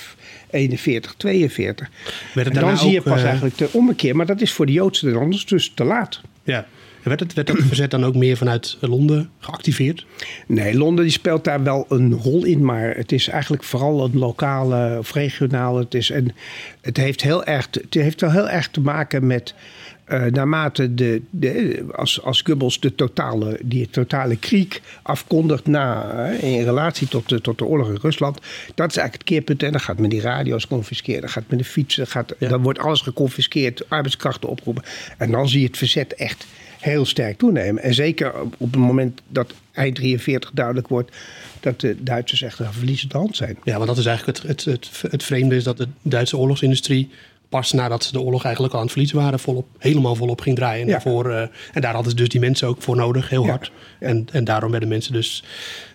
[0.49, 1.89] 41, 42.
[2.35, 3.25] En dan zie je pas uh...
[3.25, 4.15] eigenlijk de ommekeer.
[4.15, 6.21] Maar dat is voor de Joodse Nederlanders dus te laat.
[6.43, 6.67] Ja,
[7.07, 10.05] werd, het, dat verzet dan ook meer vanuit Londen geactiveerd?
[10.47, 14.17] Nee, Londen die speelt daar wel een rol in, maar het is eigenlijk vooral een
[14.17, 15.79] lokale of regionale.
[15.79, 16.35] Het, is en
[16.81, 19.53] het, heeft, heel erg, het heeft wel heel erg te maken met.
[20.11, 26.43] Uh, naarmate de, de, als, als Goebbels de totale, die totale kriek afkondigt na, uh,
[26.43, 28.39] in relatie tot de, tot de oorlog in Rusland.
[28.75, 29.63] Dat is eigenlijk het keerpunt.
[29.63, 32.49] En dan gaat men die radio's confisceren, dan gaat men de fietsen, gaat, ja.
[32.49, 34.83] dan wordt alles geconfiskeerd, arbeidskrachten oproepen.
[35.17, 36.45] En dan zie je het verzet echt
[36.79, 37.83] heel sterk toenemen.
[37.83, 41.11] En zeker op het moment dat eind 43 duidelijk wordt
[41.59, 43.57] dat de Duitsers echt een verliezende hand zijn.
[43.63, 47.09] Ja, want dat is eigenlijk het, het, het, het vreemde is dat de Duitse oorlogsindustrie
[47.49, 50.55] pas nadat ze de oorlog eigenlijk al aan het verliezen waren, volop, helemaal volop ging
[50.55, 50.81] draaien.
[50.81, 50.91] En, ja.
[50.91, 51.41] daarvoor, uh,
[51.73, 53.71] en daar hadden ze dus die mensen ook voor nodig, heel hard.
[53.99, 54.07] Ja.
[54.07, 55.43] En, en daarom werden mensen dus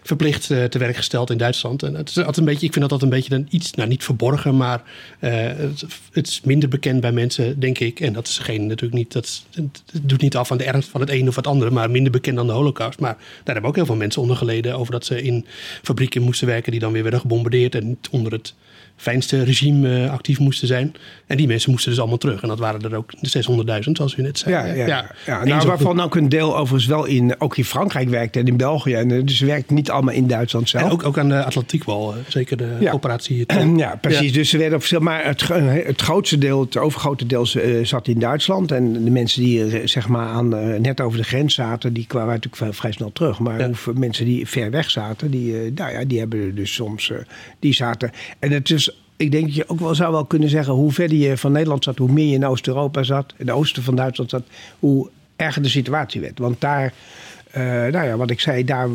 [0.03, 1.83] verplicht uh, te werk gesteld in Duitsland.
[1.83, 3.89] En het is altijd een beetje, ik vind dat dat een beetje een iets, nou
[3.89, 4.83] niet verborgen, maar
[5.21, 8.01] uh, het, het, is minder bekend bij mensen, denk ik.
[8.01, 11.01] En dat is geen natuurlijk niet, dat het doet niet af van de ernst van
[11.01, 13.01] het een of het andere, maar minder bekend dan de Holocaust.
[13.01, 15.47] Maar daar hebben ook heel veel mensen onder geleden over dat ze in
[15.83, 18.55] fabrieken moesten werken die dan weer werden gebombardeerd en onder het
[18.97, 20.95] fijnste regime uh, actief moesten zijn.
[21.27, 22.43] En die mensen moesten dus allemaal terug.
[22.43, 24.55] En dat waren er ook de 600.000, zoals u net zei.
[24.55, 25.11] Ja, ja, ja.
[25.27, 28.57] ja nou, waarvan ook een deel overigens wel in, ook in Frankrijk werkte en in
[28.57, 28.95] België.
[28.95, 30.85] En, dus ze werkt niet allemaal in Duitsland zelf.
[30.85, 32.93] En ook, ook aan de Atlantiekwal, zeker de ja.
[32.93, 33.45] operatie.
[33.77, 34.33] ja, precies.
[34.33, 35.49] Dus ze werden op Maar het,
[35.87, 37.47] het grootste deel, het overgrote deel
[37.83, 38.73] zat in Duitsland.
[38.73, 40.49] En de mensen die zeg maar aan,
[40.83, 43.39] net over de grens zaten, die kwamen natuurlijk vrij snel terug.
[43.39, 47.13] Maar mensen die ver weg zaten, die, nou ja, die hebben dus soms,
[47.59, 48.11] die zaten.
[48.39, 48.92] En het is
[49.23, 50.73] ik denk dat je ook wel zou wel kunnen zeggen...
[50.73, 53.35] hoe verder je van Nederland zat, hoe meer je in Oost-Europa zat...
[53.37, 54.43] in de oosten van Duitsland zat,
[54.79, 56.39] hoe erger de situatie werd.
[56.39, 56.93] Want daar,
[57.57, 58.89] uh, nou ja, wat ik zei, daar,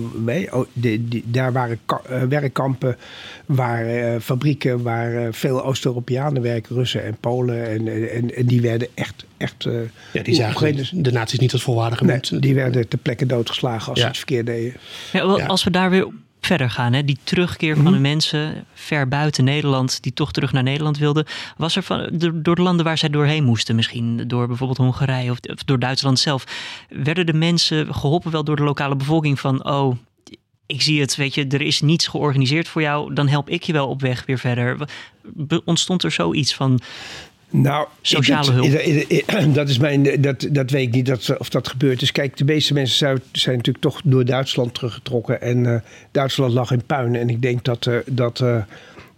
[0.52, 1.80] oh, de, de, daar waren
[2.12, 2.98] uh, werkkampen...
[3.46, 6.76] waar uh, fabrieken waar veel Oost-Europeanen werken...
[6.76, 9.26] Russen en Polen, en, en, en die werden echt...
[9.38, 9.68] echt
[10.14, 12.42] ja, die zagen de naties niet als volwaardige nee, mensen.
[12.42, 14.04] Die werden ter plekke doodgeslagen als ja.
[14.04, 14.74] ze het verkeerd deden.
[15.12, 16.08] Ja, als we daar weer
[16.48, 16.94] verder gaan.
[16.94, 17.04] Hè?
[17.04, 21.26] Die terugkeer van mm de mensen ver buiten Nederland, die toch terug naar Nederland wilden.
[21.58, 25.38] Was er van, door de landen waar zij doorheen moesten, misschien door bijvoorbeeld Hongarije of,
[25.40, 26.44] of door Duitsland zelf,
[26.90, 29.96] werden de mensen geholpen wel door de lokale bevolking van, oh,
[30.66, 33.74] ik zie het, weet je, er is niets georganiseerd voor jou, dan help ik je
[33.74, 34.90] wel op weg weer verder.
[35.66, 36.80] Ontstond er zoiets van,
[37.50, 39.54] nou, sociale hulp.
[39.54, 42.12] Dat, is mijn, dat, dat weet ik niet dat, of dat gebeurd is.
[42.12, 45.42] Kijk, de meeste mensen zijn, zijn natuurlijk toch door Duitsland teruggetrokken.
[45.42, 45.76] En uh,
[46.12, 47.16] Duitsland lag in puin.
[47.16, 48.44] En ik denk dat, uh, dat,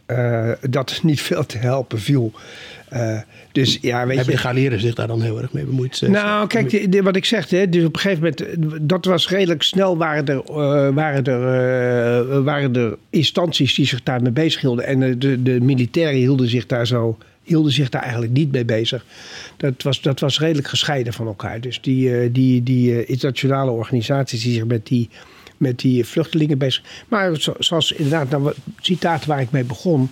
[0.07, 2.31] uh, dat niet veel te helpen viel.
[3.51, 4.39] dus ja, weet Hebben je.
[4.39, 6.01] de Galieren zich daar dan heel erg mee bemoeid?
[6.07, 9.29] Nou, kijk, de, de, wat ik zeg, hè, dus op een gegeven moment, dat was
[9.29, 10.43] redelijk snel, waren er,
[10.93, 14.85] waren er, waren er instanties die zich daarmee bezig hielden.
[14.85, 17.17] En de, de militairen hielden zich daar zo
[17.49, 19.05] hielden zich daar eigenlijk niet mee bezig.
[19.57, 21.62] Dat was, dat was redelijk gescheiden van elkaar.
[21.62, 25.09] Dus die, die, die internationale organisaties die zich met die,
[25.57, 26.83] met die vluchtelingen bezig.
[27.07, 30.09] Maar zoals inderdaad, nou, citaat waar ik mee begon.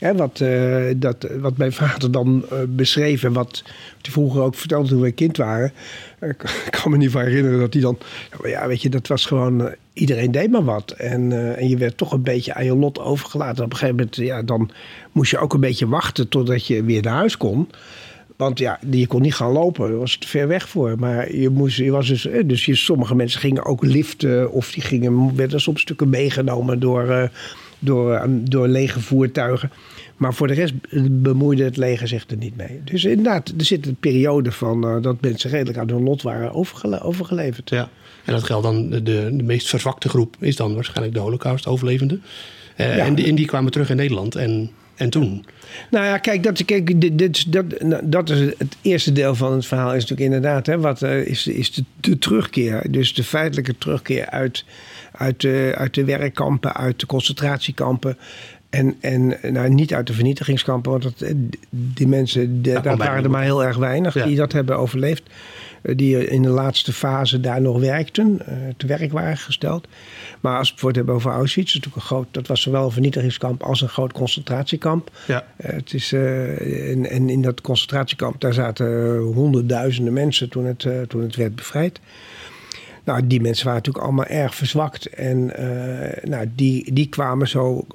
[0.00, 3.62] Wat, uh, dat, wat mijn vader dan uh, beschreef en wat
[4.02, 5.72] hij vroeger ook vertelde toen wij kind waren.
[6.20, 6.28] Uh,
[6.66, 7.98] ik kan me niet van herinneren dat hij dan.
[8.42, 9.74] Ja, weet je, dat was gewoon.
[9.92, 10.90] iedereen deed maar wat.
[10.90, 13.64] En, en je werd toch een beetje aan je lot overgelaten.
[13.64, 14.70] Op een gegeven moment, ja, dan
[15.12, 17.68] moest je ook een beetje wachten totdat je weer naar huis kon.
[18.36, 20.98] Want ja, je kon niet gaan lopen, daar was te ver weg voor.
[20.98, 24.82] Maar je moest, je was dus, dus je, sommige mensen gingen ook liften of die
[24.82, 27.30] gingen, werden soms stukken meegenomen door
[27.80, 29.70] door, door lege voertuigen.
[30.16, 30.74] Maar voor de rest
[31.10, 32.80] bemoeide het leger zich er niet mee.
[32.84, 36.52] Dus inderdaad, er zit een periode van dat mensen redelijk aan hun lot waren
[37.02, 37.70] overgeleverd.
[37.70, 37.88] Ja,
[38.24, 42.22] en dat geldt dan, de, de meest verzwakte groep is dan waarschijnlijk de holocaust-overlevenden.
[42.76, 43.04] Uh, ja.
[43.04, 44.34] en, die, en die kwamen terug in Nederland.
[44.34, 45.44] En en toen?
[45.90, 47.64] Nou ja, kijk, dat, kijk dit, dit, dat,
[48.02, 49.94] dat is het eerste deel van het verhaal.
[49.94, 52.86] Is natuurlijk inderdaad, hè, wat uh, is, is de, de, terugkeer.
[52.90, 54.64] Dus de feitelijke terugkeer uit,
[55.20, 58.18] uit, de, uit de werkkampen, uit de concentratiekampen.
[58.70, 61.32] En, en nou, niet uit de vernietigingskampen, want dat,
[61.70, 65.22] die mensen, de, daar waren er maar heel erg weinig die dat hebben overleefd.
[65.82, 69.88] Eh, die in de laatste fase daar nog werkten, uh, te werk waren gesteld.
[70.40, 73.62] Maar als we het hebben over Auschwitz, dat, een groot, dat was zowel een vernietigingskamp
[73.62, 75.10] als een groot concentratiekamp.
[75.26, 75.44] Ja.
[75.56, 81.22] Uh, het is, en, en, in dat concentratiekamp daar zaten honderdduizenden mensen toen het, toen
[81.22, 82.00] het werd bevrijd.
[83.10, 85.06] Nou, die mensen waren natuurlijk allemaal erg verzwakt.
[85.06, 85.52] En
[86.22, 87.86] nou, die, die kwamen zo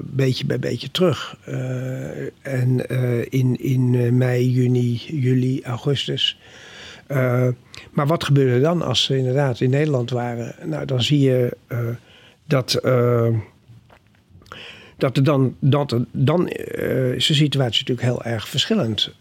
[0.00, 1.36] beetje bij beetje terug.
[2.42, 2.88] en
[3.30, 6.38] in, in mei, juni, juli, augustus
[7.08, 7.48] uh,
[7.92, 10.54] maar wat gebeurde dan als ze inderdaad in Nederland waren?
[10.64, 11.78] Nou, dan zie je uh,
[12.46, 13.28] dat, uh,
[14.96, 19.14] dat er dan, dat er, dan is de situatie natuurlijk heel erg verschillend.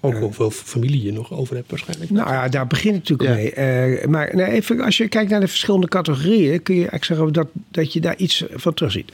[0.00, 2.10] Ook hoeveel familie je nog over hebt waarschijnlijk.
[2.10, 4.06] Nou ja, daar begint het natuurlijk mee.
[4.08, 6.62] maar nou, even, als je kijkt naar de verschillende categorieën...
[6.62, 9.12] kun je eigenlijk zeggen dat, dat je daar iets van terugziet.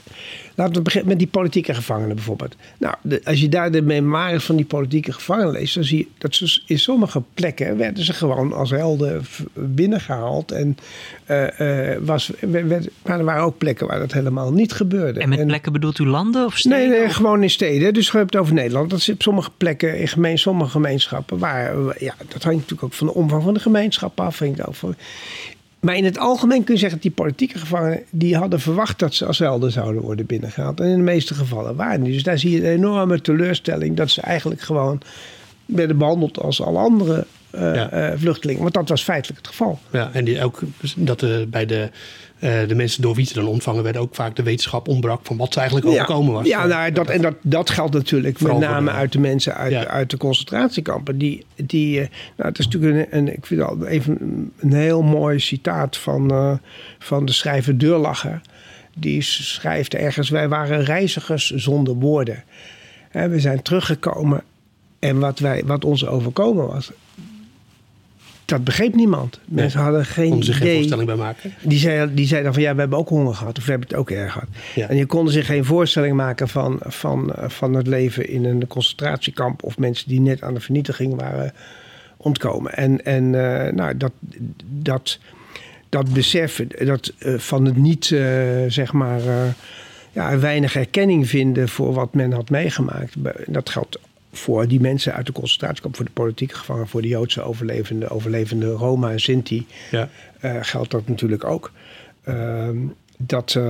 [0.55, 2.55] Laten we beginnen met die politieke gevangenen bijvoorbeeld.
[2.77, 6.35] Nou, als je daar de memoires van die politieke gevangenen leest, dan zie je dat
[6.35, 10.51] ze in sommige plekken werden ze gewoon als helden binnengehaald.
[10.51, 10.77] En,
[11.27, 15.19] uh, uh, was, werd, maar er waren ook plekken waar dat helemaal niet gebeurde.
[15.19, 16.89] En met plekken bedoelt u landen of steden?
[16.89, 17.93] Nee, nee gewoon in steden.
[17.93, 18.89] Dus we hebben het over Nederland.
[18.89, 21.37] Dat zit op sommige plekken in gemeen, sommige gemeenschappen.
[21.37, 24.39] Waar, ja, dat hangt natuurlijk ook van de omvang van de gemeenschap af.
[24.39, 24.95] Hangt ook van,
[25.83, 28.03] maar in het algemeen kun je zeggen dat die politieke gevangenen...
[28.09, 30.79] die hadden verwacht dat ze als helden zouden worden binnengehaald.
[30.79, 32.13] En in de meeste gevallen waren die.
[32.13, 33.97] Dus daar zie je een enorme teleurstelling...
[33.97, 35.01] dat ze eigenlijk gewoon
[35.65, 38.61] werden behandeld als alle andere uh, vluchtelingen.
[38.61, 39.79] Want dat was feitelijk het geval.
[39.91, 40.61] Ja, en die ook
[40.95, 41.89] dat er bij de
[42.43, 45.53] de mensen door wie ze dan ontvangen werden ook vaak de wetenschap ontbrak van wat
[45.53, 46.47] ze eigenlijk overkomen was.
[46.47, 50.09] Ja, nou, dat, en dat, dat geldt natuurlijk met name uit de mensen uit, uit
[50.09, 51.17] de concentratiekampen.
[51.17, 55.01] Die, die, uh, nou, het is natuurlijk een, een ik vind al even een heel
[55.01, 56.53] mooi citaat van, uh,
[56.99, 58.41] van de schrijver Deurlacher.
[58.93, 62.43] Die schrijft ergens: Wij waren reizigers zonder woorden.
[63.11, 64.43] we zijn teruggekomen
[64.99, 66.91] en wat, wij, wat ons overkomen was,
[68.45, 69.39] dat begreep niemand.
[69.45, 71.53] Mensen hadden geen Konden zich geen voorstelling bij maken.
[71.61, 73.57] Die zeiden die zei dan van ja, we hebben ook honger gehad.
[73.57, 74.47] Of we hebben het ook erg gehad.
[74.89, 79.63] En je konden zich geen voorstelling maken van, van, van het leven in een concentratiekamp.
[79.63, 81.53] Of mensen die net aan de vernietiging waren
[82.17, 82.73] ontkomen.
[82.73, 84.11] En, en uh, nou, dat,
[84.65, 85.19] dat,
[85.89, 88.21] dat besef dat, uh, van het niet, uh,
[88.67, 89.21] zeg maar,
[90.11, 93.15] ja, weinig erkenning vinden voor wat men had meegemaakt.
[93.47, 93.99] Dat geldt
[94.33, 98.71] voor die mensen uit de concentratiekamp, voor de politieke gevangenen, voor de Joodse overlevende, overlevende
[98.71, 100.09] Roma en Sinti, ja.
[100.41, 101.71] uh, geldt dat natuurlijk ook.
[102.27, 102.69] Uh,
[103.17, 103.63] dat, uh,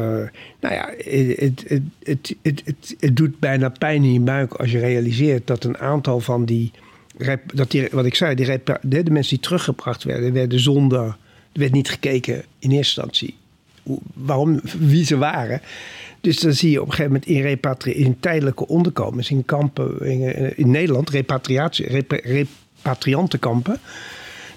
[0.60, 1.66] nou ja, het, het,
[2.04, 6.20] het, het, het, doet bijna pijn in je buik als je realiseert dat een aantal
[6.20, 6.72] van die,
[7.54, 11.04] dat die wat ik zei, die, de, de mensen die teruggebracht werden, werden zonder,
[11.52, 13.36] er werd niet gekeken in eerste instantie
[14.14, 15.62] waarom, wie ze waren.
[16.22, 20.02] Dus dan zie je op een gegeven moment in, repatri in tijdelijke onderkomens, in kampen
[20.02, 23.80] in, in Nederland, repatriatie, rep, repatriantenkampen,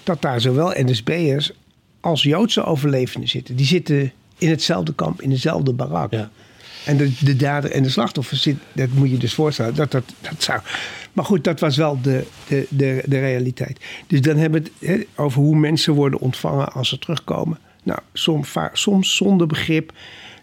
[0.03, 1.51] dat daar zowel NSB'ers
[1.99, 3.55] als Joodse overlevenden zitten.
[3.55, 6.11] Die zitten in hetzelfde kamp, in dezelfde barak.
[6.11, 6.29] Ja.
[6.85, 9.75] En de, de dader en de slachtoffer zit, dat moet je dus voorstellen.
[9.75, 10.59] Dat, dat, dat zou.
[11.13, 13.79] Maar goed, dat was wel de, de, de, de realiteit.
[14.07, 17.59] Dus dan hebben we het over hoe mensen worden ontvangen als ze terugkomen.
[17.87, 19.91] Nou, soms, soms zonder begrip.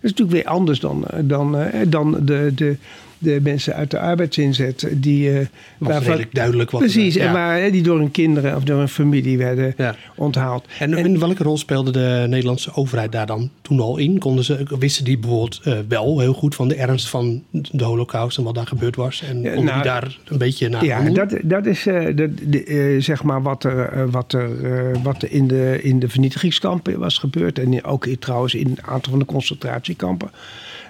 [0.00, 2.76] Is natuurlijk weer anders dan, eh, dan, eh, dan de, de,
[3.24, 4.88] de mensen uit de arbeidsinzet.
[4.92, 5.46] Die, uh,
[5.78, 6.80] waarvan, duidelijk wat.
[6.80, 9.74] Precies, en waar, die door hun kinderen of door hun familie werden
[10.16, 10.66] onthaald.
[10.78, 14.18] En, en, welke rol speelde de Nederlandse overheid daar dan toen al in?
[14.18, 18.44] Konden ze, wisten die bijvoorbeeld wel heel goed van de ernst van de holocaust en
[18.44, 19.22] wat daar gebeurd was?
[19.28, 23.42] En nou, die daar een beetje naar Ja, dat, dat is dat, de, zeg maar
[23.42, 24.50] wat er, wat er,
[25.02, 27.58] wat er in, de, in de vernietigingskampen was gebeurd.
[27.58, 30.30] En ook trouwens in een aantal van de concentratiekampen.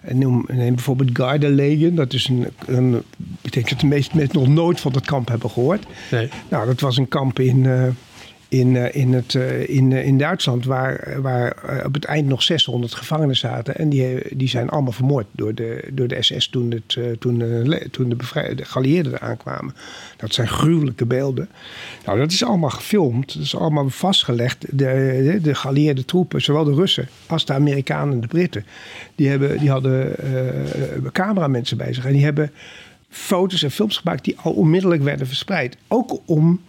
[0.05, 1.95] En noem, neem bijvoorbeeld Gardelegen.
[1.95, 3.03] Dat is een, een,
[3.41, 5.87] Ik denk dat de meeste mensen nog nooit van dat kamp hebben gehoord.
[6.11, 6.29] Nee.
[6.49, 7.87] Nou, dat was een kamp in, uh,
[8.59, 12.43] in, eh, in, het, eh, in, eh, in Duitsland, waar, waar op het eind nog
[12.43, 13.77] 600 gevangenen zaten.
[13.77, 17.91] En die, die zijn allemaal vermoord door de, door de SS toen, het, toen, le-
[17.91, 18.17] toen de,
[18.55, 19.75] de er aankwamen.
[20.17, 21.49] Dat zijn gruwelijke beelden.
[22.05, 23.35] Nou, dat is allemaal gefilmd.
[23.35, 24.61] Dat is allemaal vastgelegd.
[24.71, 24.77] De,
[25.33, 28.65] de, de geallieerde troepen, zowel de Russen als de Amerikanen en de Britten,
[29.15, 32.07] die, hebben, die hadden eh, cameramensen bij zich.
[32.07, 32.51] En die hebben
[33.09, 35.77] foto's en films gemaakt die al onmiddellijk werden verspreid.
[35.89, 36.61] Ook om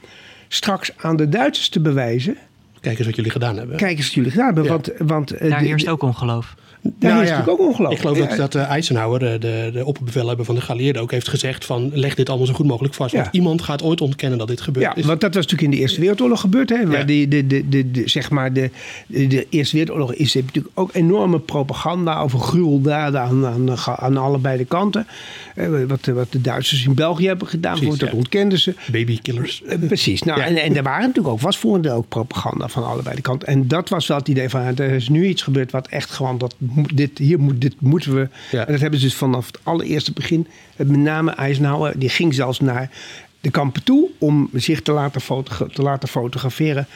[0.48, 2.38] straks aan de Duitsers te bewijzen.
[2.82, 3.78] Kijk eens wat jullie gedaan hebben.
[3.78, 4.64] Kijk eens wat jullie gedaan hebben.
[4.64, 4.70] Ja.
[4.70, 6.56] Want, want, eh, Daar heerst ook ongeloof.
[7.00, 7.92] Daar Nou is ja, natuurlijk ook ongeloof.
[7.92, 11.12] Ik geloof dat, Ja, dat eh, Eisenhower, eh, de, de opperbevelhebber van de geallieerden, ook
[11.12, 13.12] heeft gezegd van leg dit allemaal zo goed mogelijk vast.
[13.14, 13.22] Ja.
[13.22, 15.06] Want iemand gaat ooit ontkennen dat dit gebeurd Ja, is.
[15.06, 16.70] want dat was natuurlijk in de Eerste Wereldoorlog gebeurd.
[16.70, 17.04] Hè, waar Ja.
[17.04, 18.70] die, de, de, de, de, zeg maar de,
[19.08, 24.66] de Eerste Wereldoorlog is natuurlijk ook enorme propaganda over gruweldaden aan, aan, aan allebei de
[24.66, 25.08] kanten.
[25.56, 28.16] Eh, Wat, wat de Duitsers in België hebben gedaan, Precies, dat ja.
[28.16, 28.74] ontkenden ze.
[28.92, 29.62] Babykillers.
[29.88, 30.24] Precies.
[30.24, 30.46] Nou, Ja.
[30.46, 33.22] en, en er waren natuurlijk ook, was voor een deel ook propaganda van allebei de
[33.22, 33.48] kanten.
[33.48, 36.38] En dat was wel het idee van, er is nu iets gebeurd wat echt gewoon,
[36.38, 36.56] dat,
[36.94, 38.30] dit, hier moet, dit moeten we.
[38.52, 38.66] Ja.
[38.66, 42.60] En dat hebben ze dus vanaf het allereerste begin, met name Eisenhower, die ging zelfs
[42.60, 42.90] naar
[43.42, 46.88] de kampen toe om zich te laten, fotogra- te laten fotograferen.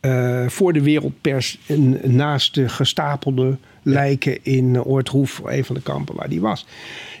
[0.00, 6.14] eh, voor de wereldpers en naast de gestapelde lijken in Oortroef, een van de kampen
[6.16, 6.66] waar die was.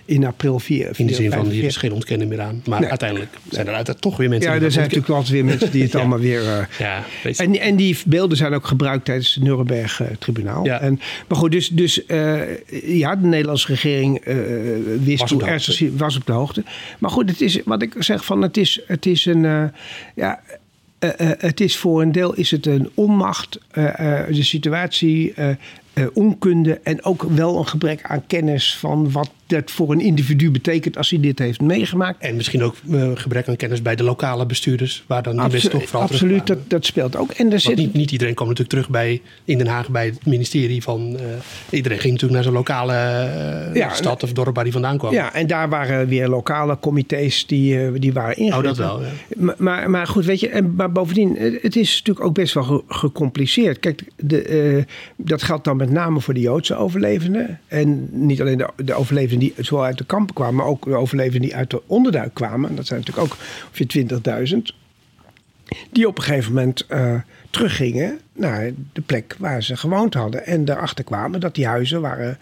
[0.04, 0.90] In april 4.
[0.96, 1.80] In de zin van, is 45.
[1.80, 2.62] geen ontkenning meer aan.
[2.66, 2.88] Maar Nee.
[2.88, 5.70] uiteindelijk zijn er altijd toch weer mensen Ja, die er zijn natuurlijk altijd weer mensen
[5.70, 5.98] die het Ja.
[5.98, 6.40] allemaal weer.
[6.48, 7.34] eh, Ja, je.
[7.36, 10.64] en, en die beelden zijn ook gebruikt tijdens het Nuremberg-tribunaal.
[10.64, 10.80] Ja.
[10.80, 12.40] En, maar goed, dus, dus eh,
[12.98, 14.36] ja, de Nederlandse regering eh,
[15.04, 16.64] wist Was op hoe ernstig was op de hoogte.
[16.98, 19.70] Maar goed, het is wat ik zeg van het is, het is een.
[20.14, 20.40] ja,
[21.38, 25.34] het is voor een deel is het een onmacht, de situatie,
[26.12, 30.96] onkunde en ook wel een gebrek aan kennis van wat dat voor een individu betekent
[30.96, 32.22] als hij dit heeft meegemaakt.
[32.22, 35.70] En misschien ook eh, gebrek aan kennis bij de lokale bestuurders, waar dan die mensen
[35.70, 37.30] toch vooral absoluut, dat, dat speelt ook.
[37.30, 40.82] En zit, niet, niet iedereen kwam natuurlijk terug bij, in Den Haag bij het ministerie
[40.82, 41.16] van...
[41.16, 41.24] eh,
[41.70, 45.12] iedereen ging natuurlijk naar zijn lokale eh, Ja, stad of dorp waar hij vandaan kwam.
[45.12, 48.58] Ja, en daar waren weer lokale comité's die, die waren ingericht.
[48.58, 49.08] Oh, dat wel, ja.
[49.36, 52.62] Maar, maar, maar goed, weet je, en, maar bovendien, het is natuurlijk ook best wel
[52.62, 53.78] ge- gecompliceerd.
[53.78, 54.84] Kijk, de,
[55.16, 57.60] dat geldt dan met name voor de Joodse overlevenden.
[57.68, 60.94] En niet alleen de, de overlevenden die zowel uit de kampen kwamen, maar ook de
[60.94, 62.76] overlevenden die uit de onderduik kwamen.
[62.76, 64.58] Dat zijn natuurlijk ook ongeveer 20.000.
[65.90, 67.14] Die op een gegeven moment eh,
[67.50, 70.46] teruggingen naar de plek waar ze gewoond hadden.
[70.46, 72.38] En daarachter kwamen dat die huizen waren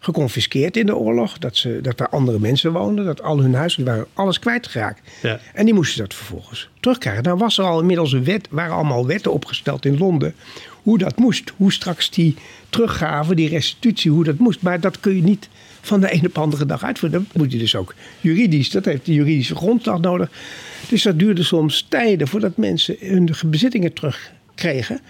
[0.00, 1.38] geconfiskeerd in de oorlog.
[1.38, 3.04] Dat, ze, dat er andere mensen woonden.
[3.04, 5.00] Dat al hun huizen waren alles kwijtgeraakt.
[5.22, 5.38] Ja.
[5.54, 7.22] En die moesten dat vervolgens terugkrijgen.
[7.22, 10.34] Nou was er al inmiddels een wet, waren allemaal wetten opgesteld in Londen.
[10.82, 11.52] Hoe dat moest.
[11.56, 12.36] Hoe straks die
[12.68, 14.62] teruggave, die restitutie, hoe dat moest.
[14.62, 15.48] Maar dat kun je niet
[15.80, 17.26] van de ene op de andere dag uitvoeren.
[17.28, 18.70] Dat moet je dus ook juridisch.
[18.70, 20.30] Dat heeft de juridische grondslag nodig.
[20.88, 23.92] Dus dat duurde soms tijden voordat mensen hun bezittingen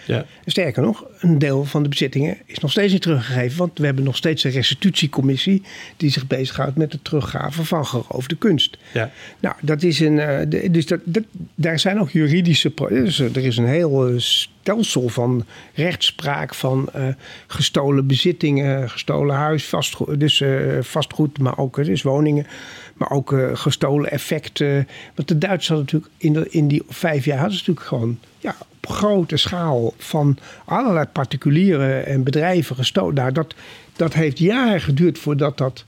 [0.06, 0.24] Ja.
[0.46, 3.58] Sterker nog, een deel van de bezittingen is nog steeds niet teruggegeven.
[3.58, 5.62] Want we hebben nog steeds een restitutiecommissie
[5.96, 8.78] die zich bezighoudt met de teruggave van geroofde kunst.
[8.92, 9.10] Ja.
[9.40, 10.18] Nou, dat is een.
[10.18, 12.72] eh, dus dat, dat, daar zijn ook juridische.
[12.88, 17.06] Dus er is een heel eh, stelsel van rechtspraak van eh,
[17.46, 22.46] gestolen bezittingen, gestolen huis, vastgoed, dus eh, vastgoed, maar ook eh, dus woningen,
[22.94, 24.88] maar ook eh, gestolen effecten.
[25.14, 28.18] Want de Duitsers hadden natuurlijk in, de, in die vijf jaar hadden ze natuurlijk gewoon
[28.38, 28.56] ja,
[28.90, 33.14] grote schaal van allerlei particulieren en bedrijven gestolen.
[33.14, 33.54] Nou, dat,
[33.96, 35.84] dat heeft jaren geduurd voordat dat.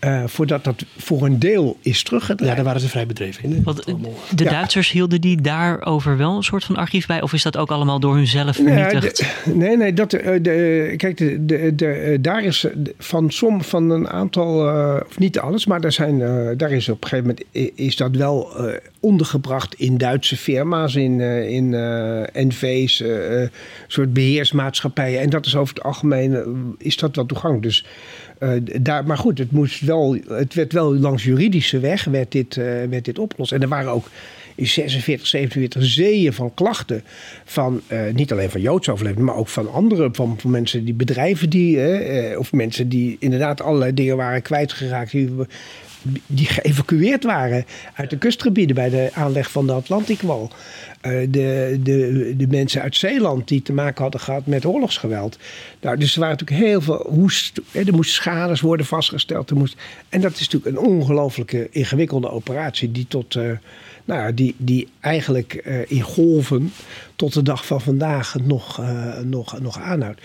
[0.00, 2.50] Eh, voordat dat voor een deel is teruggedraaid.
[2.50, 3.62] ja, daar waren ze vrij bedreven in.
[3.62, 3.94] Want eh,
[4.34, 4.50] de Ja.
[4.50, 7.22] Duitsers hielden die daarover wel een soort van archief bij?
[7.22, 9.16] Of is dat ook allemaal door hunzelf vernietigd?
[9.16, 12.66] de- nee, nee, dat, eh, de, kijk, de, de, de, daar is
[12.98, 16.88] van som van een aantal, eh, of niet alles, maar daar, zijn, eh, daar is
[16.88, 21.74] op een gegeven moment is dat wel eh, ondergebracht in Duitse firma's, in, eh, in
[21.74, 23.02] eh, NV's,
[23.86, 25.20] soort beheersmaatschappijen.
[25.20, 27.66] En dat is over het algemeen is dat wel toegankelijk.
[27.66, 27.84] Dus
[28.40, 28.50] eh,
[28.80, 32.64] daar, maar goed, het, moest wel, het werd wel langs juridische weg werd dit, eh,
[32.64, 33.52] werd dit opgelost.
[33.52, 34.10] En er waren ook
[34.54, 37.02] in 46, 47 zeeën van klachten.
[37.44, 40.08] Van, eh, niet alleen van Joodse overlevenden, maar ook van andere.
[40.12, 41.78] Van, van mensen die bedrijven die.
[42.38, 45.10] of mensen die inderdaad allerlei dingen waren kwijtgeraakt.
[45.10, 45.30] Die,
[46.26, 50.50] die geëvacueerd waren uit de kustgebieden bij de aanleg van de Atlantikwal.
[51.00, 55.38] Eh, de, de, de mensen uit Zeeland die te maken hadden gehad met oorlogsgeweld.
[55.80, 57.06] Nou, dus er waren natuurlijk heel veel.
[57.08, 59.50] Hoest, er moesten schades worden vastgesteld.
[59.50, 59.76] Er moest,
[60.08, 63.34] en dat is natuurlijk een ongelooflijke ingewikkelde operatie die tot.
[63.34, 63.50] eh,
[64.04, 66.72] nou, die, die eigenlijk eh, in golven
[67.16, 68.82] tot de dag van vandaag nog,
[69.24, 70.20] nog, nog aanhoudt.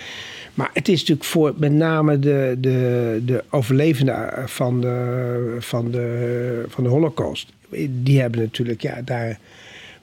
[0.54, 6.66] Maar het is natuurlijk voor met name de, de, de overlevenden van de, van, de,
[6.68, 7.52] van de Holocaust.
[7.90, 9.40] Die hebben natuurlijk, ja, daar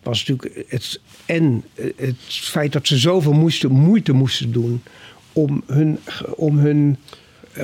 [0.02, 1.64] was natuurlijk het, en
[1.96, 4.82] het feit dat ze zoveel moesten, moeite moesten doen
[5.32, 5.98] om hun,
[6.36, 6.96] om hun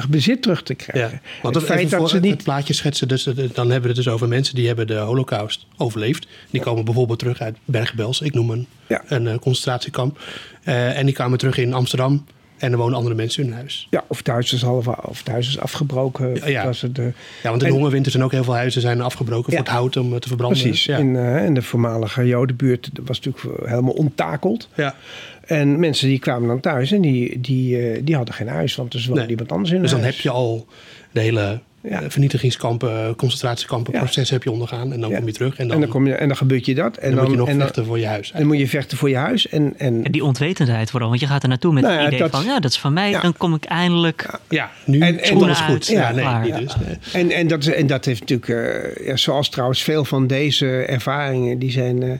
[0.08, 1.20] bezit terug te krijgen.
[1.24, 2.30] Ja, want het, feit dat ze niet...
[2.32, 3.36] het plaatje schetsen, dus, dan
[3.70, 6.26] hebben we het dus over mensen die hebben de holocaust overleefd.
[6.50, 8.66] Die komen bijvoorbeeld terug uit Bergen-Belsen, ik noem een,
[9.06, 10.18] een uh, concentratiekamp.
[10.64, 12.24] Uh, en die kwamen terug in Amsterdam.
[12.58, 13.86] En er wonen andere mensen in hun huis.
[13.90, 16.34] Ja, of thuis is, half, of thuis is afgebroken.
[16.34, 16.66] Ja, ja.
[16.66, 16.96] Het,
[17.42, 19.96] ja want in de hongerwinter zijn ook heel veel huizen zijn afgebroken voor het hout
[19.96, 20.60] om eh, te verbranden.
[20.60, 20.84] Precies.
[20.84, 20.96] Ja.
[20.96, 24.68] In, uh, in de voormalige Jodenbuurt was natuurlijk helemaal onttakeld.
[24.74, 24.94] Ja.
[25.40, 28.94] En mensen die kwamen dan thuis en die, die, uh, die hadden geen huis, want
[28.94, 29.30] er woonde nee.
[29.30, 30.66] iemand anders in Dus dan heb je al
[31.12, 32.10] de hele ja.
[32.10, 33.98] vernietigingskampen, concentratiekampen, ja.
[33.98, 34.92] proces heb je ondergaan.
[34.92, 35.56] En dan kom je terug.
[35.56, 36.96] En dan, en dan, kom je, en dan gebeurt je dat.
[36.96, 38.32] En dan, dan moet je nog en vechten voor je huis.
[38.32, 39.48] En dan moet je vechten voor je huis.
[39.48, 41.08] En, en, en die onwetendheid vooral.
[41.08, 42.44] Want je gaat er naartoe met nou het idee dat, van...
[42.44, 43.20] ja, dat is van mij.
[43.20, 44.38] Dan kom ik eindelijk...
[44.48, 45.86] Ja, nu en, en, alles goed.
[45.86, 46.76] Ja, nee, niet dus.
[46.76, 47.22] Nee.
[47.22, 48.48] En, en, dat, en dat heeft natuurlijk...
[48.48, 51.58] Uh, ja, zoals trouwens veel van deze ervaringen...
[51.58, 52.02] die zijn...
[52.02, 52.12] Uh,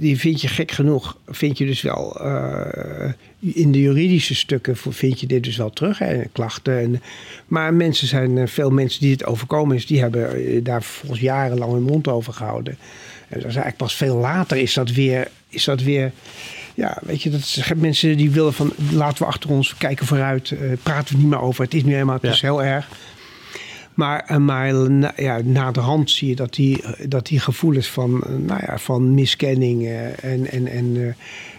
[0.00, 5.20] die vind je gek genoeg, vind je dus wel uh, in de juridische stukken vind
[5.20, 6.78] je dit dus wel terug, hè, klachten.
[6.78, 7.02] En,
[7.46, 11.82] maar mensen zijn, veel mensen die het overkomen is, die hebben daar volgens jarenlang hun
[11.82, 12.76] mond over gehouden.
[13.28, 16.12] En dat is eigenlijk pas veel later is dat weer, is dat weer
[16.74, 20.72] ja, weet je, dat mensen die willen van laten we achter ons kijken vooruit, uh,
[20.82, 21.64] praten we niet meer over.
[21.64, 22.30] Het is nu helemaal, het ja.
[22.30, 22.88] is heel erg.
[23.94, 28.24] Maar, maar na, ja, na de hand zie je dat die, dat die gevoelens van,
[28.46, 29.86] nou ja, van miskenning
[30.20, 30.84] en, en, en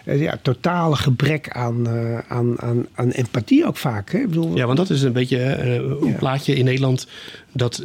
[0.05, 1.88] uh, ja, totale gebrek aan,
[2.27, 4.11] aan, aan, aan empathie ook vaak.
[4.11, 4.19] Hè?
[4.19, 6.17] Ik bedoel, ja, want dat is een beetje een ja.
[6.17, 7.07] plaatje in Nederland
[7.51, 7.82] dat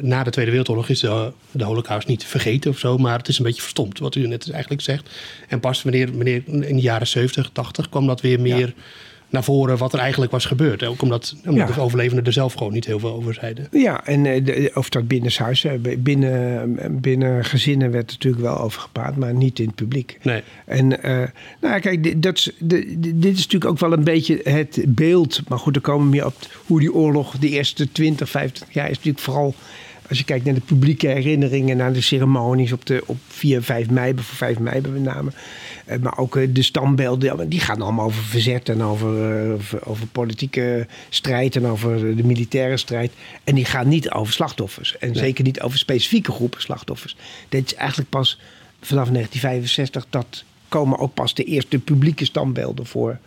[0.00, 3.38] na de Tweede Wereldoorlog is de, de holocaust niet vergeten of zo, maar het is
[3.38, 5.10] een beetje verstomd, wat u net eigenlijk zegt.
[5.48, 8.66] En pas wanneer, wanneer in de jaren 70, 80 kwam dat weer meer...
[8.66, 8.82] Ja
[9.30, 10.84] naar voren wat er eigenlijk was gebeurd.
[10.84, 11.74] Ook omdat, omdat ja.
[11.74, 13.68] de overlevenden er zelf gewoon niet heel veel over zeiden.
[13.70, 15.66] Ja, en de, of dat binnenshuis,
[15.98, 20.18] binnen, binnen gezinnen werd natuurlijk wel over gepraat, maar niet in het publiek.
[20.22, 20.42] Nee.
[20.66, 21.22] En uh,
[21.60, 25.40] nou kijk, dat, de, dit is natuurlijk ook wel een beetje het beeld.
[25.48, 26.34] Maar goed, dan komen we meer op
[26.66, 29.54] hoe die oorlog de eerste 20, 50 jaar is natuurlijk vooral
[30.10, 33.62] als je kijkt naar de publieke herinneringen, naar de ceremonies op, de, op 4 en
[33.62, 35.30] 5 mei, voor 5 mei met name.
[36.00, 41.56] Maar ook de standbeelden, die gaan allemaal over verzet en over, over, over politieke strijd
[41.56, 43.12] en over de militaire strijd.
[43.44, 44.98] En die gaan niet over slachtoffers.
[44.98, 45.18] En nee.
[45.18, 47.16] zeker niet over specifieke groepen slachtoffers.
[47.48, 48.40] Dit is eigenlijk pas
[48.80, 53.18] vanaf 1965 dat komen ook pas de eerste publieke standbeelden voor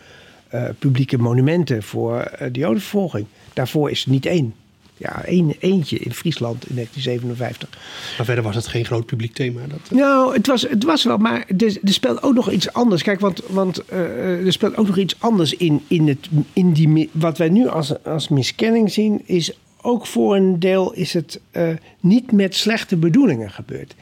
[0.54, 3.26] uh, publieke monumenten voor uh, de jodenvervolging.
[3.52, 4.54] Daarvoor is er niet één.
[4.96, 7.68] Ja, één, eentje in Friesland in 1957.
[8.16, 9.60] Maar verder was het geen groot publiek thema.
[9.66, 9.90] Dat...
[9.90, 13.02] Nou, het was, het was wel, maar er, er speelt ook nog iets anders.
[13.02, 17.10] Kijk, want, want uh, er speelt ook nog iets anders in, in, het, in die.
[17.12, 21.68] Wat wij nu als, als miskenning zien, is ook voor een deel is het uh,
[22.00, 23.94] niet met slechte bedoelingen gebeurd.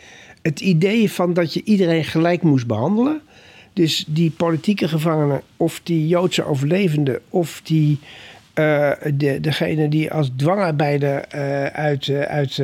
[0.43, 3.21] Het idee van dat je iedereen gelijk moest behandelen.
[3.73, 7.99] Dus die politieke gevangenen, of die Joodse overlevenden, of die.
[8.55, 12.63] Uh, de, degene die als dwangarbeider uh, uit, uh, uit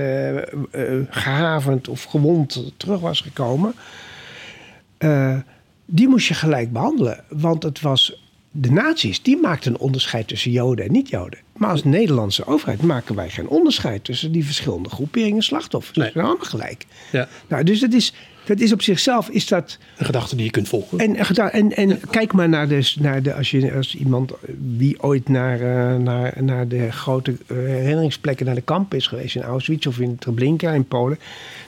[1.10, 3.74] gehavend of gewond terug was gekomen,
[5.84, 7.24] die moest je gelijk behandelen.
[7.28, 11.38] Want het was de nazi's, die maakten een onderscheid tussen Joden en niet-Joden.
[11.56, 15.96] Maar als Nederlandse overheid maken wij geen onderscheid tussen die verschillende groeperingen slachtoffers.
[15.96, 16.04] Nee.
[16.04, 16.86] Dat zijn allemaal gelijk.
[17.12, 17.28] Ja.
[17.48, 18.14] Nou, dus dat is,
[18.48, 19.78] dat is op zichzelf is dat.
[19.96, 20.98] Een gedachte die je kunt volgen.
[20.98, 21.96] En, en, en ja.
[22.10, 23.34] kijk maar naar de, naar de.
[23.34, 24.32] Als je als iemand
[24.76, 29.36] wie ooit naar, uh, naar, naar de grote uh, herinneringsplekken, naar de kamp is geweest
[29.36, 31.18] in Auschwitz of in Treblinka in Polen.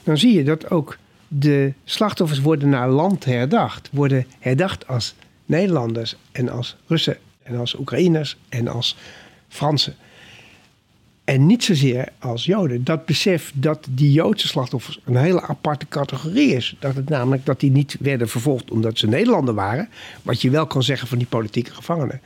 [0.03, 3.89] Dan zie je dat ook de slachtoffers worden naar land herdacht.
[3.93, 5.15] Worden herdacht als
[5.47, 8.97] Nederlanders en als Russen en als Oekraïners en als
[9.49, 9.95] Fransen.
[11.31, 12.85] En niet zozeer als Joden.
[12.85, 16.77] Dat besef dat die Joodse slachtoffers een hele aparte categorie is.
[16.79, 19.89] Dat het namelijk dat die niet werden vervolgd omdat ze Nederlander waren.
[20.23, 22.21] Wat je wel kan zeggen van die politieke gevangenen.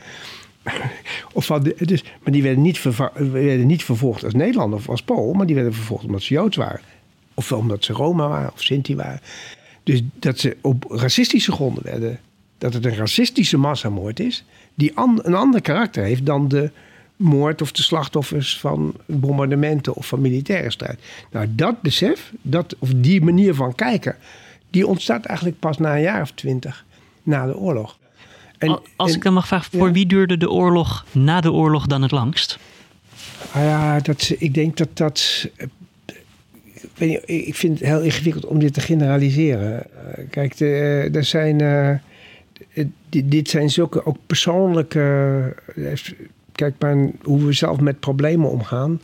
[1.32, 2.82] Of van de, dus, maar die werden niet,
[3.14, 5.32] werden niet vervolgd als Nederlander of als Pool.
[5.32, 6.80] Maar die werden vervolgd omdat ze Joods waren.
[7.34, 9.20] Of omdat ze Roma waren of Sinti waren.
[9.82, 12.20] Dus dat ze op racistische gronden werden.
[12.58, 14.44] Dat het een racistische massamoord is.
[14.74, 16.70] Die an, een ander karakter heeft dan de
[17.16, 21.00] moord of de slachtoffers van bombardementen of van militaire strijd.
[21.30, 24.16] Nou, dat besef, dat, of die manier van kijken,
[24.70, 26.84] die ontstaat eigenlijk pas na een jaar of twintig
[27.22, 27.98] na de oorlog.
[28.58, 29.92] En, Als en, ik dan mag vragen, voor ja?
[29.92, 32.58] wie duurde de oorlog na de oorlog dan het langst?
[33.52, 35.48] Ah ja, dat, ik denk dat dat.
[36.94, 39.86] Ik, ik vind het heel ingewikkeld om dit te generaliseren.
[40.30, 41.62] Kijk, de, er zijn.
[41.62, 41.94] Uh,
[43.08, 45.54] dit zijn zulke ook persoonlijke
[46.54, 49.00] kijk maar hoe we zelf met problemen omgaan.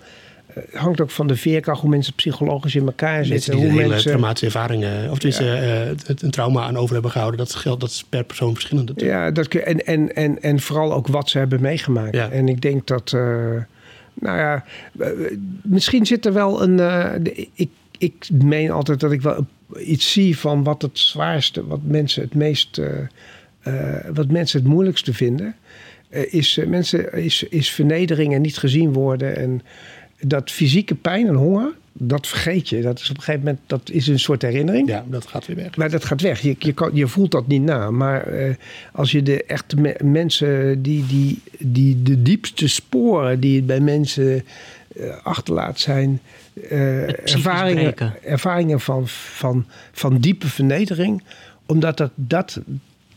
[0.54, 3.52] Het hangt ook van de veerkracht, hoe mensen psychologisch in elkaar Mensen zitten.
[3.52, 6.92] die er Hoe hele mensen, traumatische ervaringen, of tenminste eh, het- een trauma aan over
[6.92, 8.92] hebben gehouden, dat geldt, dat is per persoon verschillend.
[8.96, 12.14] Ja, dat, kun- en, en, en, en vooral ook wat ze hebben meegemaakt.
[12.14, 12.30] Ja.
[12.30, 13.20] En ik denk dat, eh,
[14.14, 14.64] nou ja,
[14.98, 15.08] eh,
[15.62, 16.80] misschien zit er wel een.
[16.80, 19.46] eh, ik, ik meen altijd dat ik wel
[19.78, 22.98] iets zie van wat het zwaarste, wat mensen het meest, eh,
[23.60, 25.54] eh, wat mensen het moeilijkste vinden.
[26.10, 29.36] Eh, is, eh, mensen, is, is vernedering en niet gezien worden.
[29.36, 29.62] En
[30.20, 32.80] dat fysieke pijn en honger, dat vergeet je.
[32.80, 34.88] Dat is op een gegeven moment, dat is een soort herinnering.
[34.88, 35.76] Ja, dat gaat weer weg.
[35.76, 36.40] Maar dat gaat weg.
[36.40, 37.90] Je, je, kan, je voelt dat niet na.
[37.90, 38.54] Maar eh,
[38.92, 43.80] als je de echte me- mensen die, die, die de diepste sporen die het bij
[43.80, 44.44] mensen
[45.22, 46.20] achterlaat zijn.
[47.24, 47.94] ervaringen,
[48.24, 51.22] ervaringen van, van, van diepe vernedering.
[51.66, 52.60] Omdat dat, dat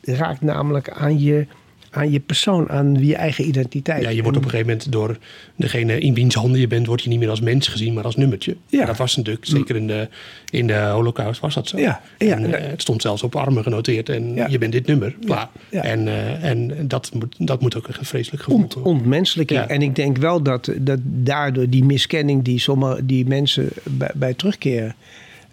[0.01, 1.47] raakt namelijk aan je,
[1.93, 4.03] aan je persoon, aan je eigen identiteit.
[4.03, 5.17] Ja, je wordt op een gegeven moment door
[5.55, 8.15] degene in wiens handen je bent, word je niet meer als mens gezien, maar als
[8.15, 8.55] nummertje.
[8.67, 8.85] Ja.
[8.85, 10.07] Dat was natuurlijk, zeker in de,
[10.49, 11.77] in de holocaust was dat zo.
[11.77, 12.37] Ja, ja.
[12.37, 14.47] En, eh, het stond zelfs op armen genoteerd en Ja.
[14.47, 15.15] je bent dit nummer.
[15.19, 15.49] Ja.
[15.71, 19.59] En, eh, en dat, moet, dat moet ook een vreselijk gevoel ontmenselijking.
[19.59, 19.67] Ja.
[19.67, 24.33] En ik denk wel dat, dat daardoor die miskenning die sommige die mensen bij, bij
[24.33, 24.95] terugkeren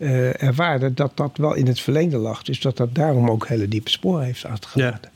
[0.00, 2.42] eh ervaren, dat dat wel in het verlengde lag.
[2.42, 5.10] Dus dat dat daarom ook hele diepe sporen heeft achtergelaten.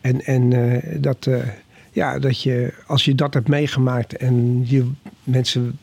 [0.00, 1.38] En, en eh, dat, eh,
[1.92, 4.90] ja, dat je, als je dat hebt meegemaakt en je
[5.24, 5.78] mensen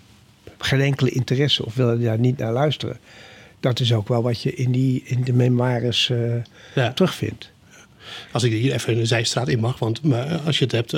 [0.57, 2.97] geen enkele interesse of willen daar niet naar luisteren,
[3.59, 6.11] dat is ook wel wat je in, die, in de memoires
[6.75, 6.93] Ja.
[6.93, 7.51] terugvindt.
[8.31, 10.01] Als ik hier even een zijstraat in mag, want
[10.45, 10.97] als je het hebt,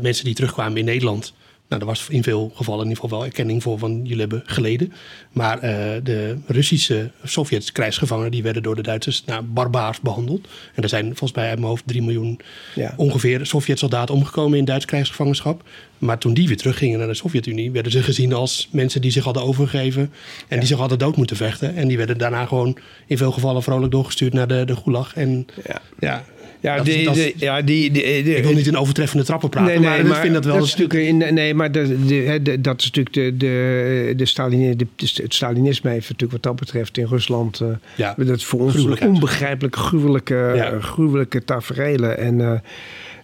[0.00, 1.32] mensen die terugkwamen in Nederland.
[1.70, 4.42] Nou, er was in veel gevallen in ieder geval wel erkenning voor van jullie hebben
[4.46, 4.92] geleden.
[5.32, 10.48] Maar eh, de Russische Sovjets krijgsgevangenen die werden door de Duitsers nou, barbaars behandeld.
[10.74, 12.40] En er zijn volgens mij uit mijn hoofd 3 miljoen
[12.74, 12.94] Ja.
[12.96, 15.62] ongeveer Sovjet-soldaten omgekomen in Duits krijgsgevangenschap.
[15.98, 19.24] Maar toen die weer teruggingen naar de Sovjet-Unie, werden ze gezien als mensen die zich
[19.24, 20.12] hadden overgegeven
[20.48, 21.74] en die zich hadden dood moeten vechten.
[21.76, 25.14] En die werden daarna gewoon in veel gevallen vrolijk doorgestuurd naar de, de Gulag.
[25.14, 25.80] En Ja.
[25.98, 26.24] ja,
[26.60, 28.02] Ja, dat- die, dat- ja die, die,
[28.36, 30.56] ik wil niet in overtreffende trappen praten, Nee, nee, maar, ik vind dat wel...
[30.64, 32.04] is natuurlijk in, nee, maar de,
[32.42, 34.86] de, dat is natuurlijk de, de, de Stalin, de,
[35.22, 37.60] het Stalinisme heeft natuurlijk wat dat betreft in Rusland.
[37.60, 40.80] eh, Ja, dat is voor ons onbegrijpelijke, gruwelijke, Ja.
[40.80, 42.18] gruwelijke taferelen.
[42.18, 42.52] En eh,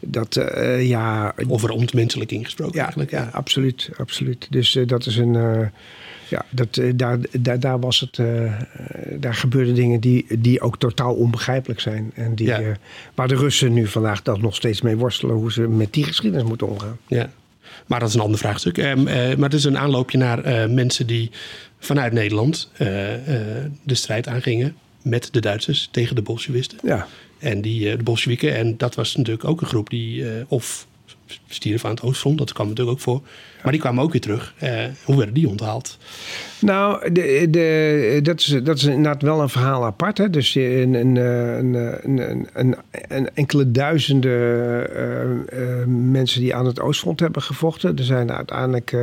[0.01, 3.11] dat, eh, ja, over ontmenselijking gesproken ja, eigenlijk.
[3.11, 4.47] ja, absoluut, absoluut.
[4.51, 5.37] Dus dat is een.
[6.29, 8.19] Ja, dat, eh, daar, daar, daar was het.
[8.19, 8.53] eh,
[9.19, 12.11] daar gebeurden dingen die, die ook totaal onbegrijpelijk zijn.
[12.15, 12.61] En die, Ja.
[12.61, 12.67] eh,
[13.15, 16.47] waar de Russen nu vandaag dag nog steeds mee worstelen hoe ze met die geschiedenis
[16.49, 16.99] moeten omgaan.
[17.07, 17.31] Ja.
[17.87, 18.79] Maar dat is een ander vraagstuk.
[18.79, 21.31] Ehm, eh, maar het is een aanloopje naar mensen die
[21.79, 22.71] vanuit Nederland
[23.83, 26.79] de strijd aangingen met de Duitsers tegen de Bolshevisten.
[26.83, 27.07] Ja.
[27.39, 30.87] En die, de Bolsjewieken, en dat was natuurlijk ook een groep die, of
[31.49, 33.23] stierven aan het Oostfront, dat kwam natuurlijk ook voor.
[33.63, 34.55] Maar die kwamen ook weer terug.
[34.59, 35.99] Eh, hoe werden die onthaald?
[36.61, 40.19] Nou, de, de, dat, is, dat is inderdaad wel een verhaal apart.
[40.19, 40.31] Hè?
[40.31, 42.77] Dus een, een, een,
[43.09, 44.33] een, enkele duizenden
[44.95, 47.97] eh, eh, mensen die aan het Oostfront hebben gevochten.
[47.97, 48.97] Er zijn uiteindelijk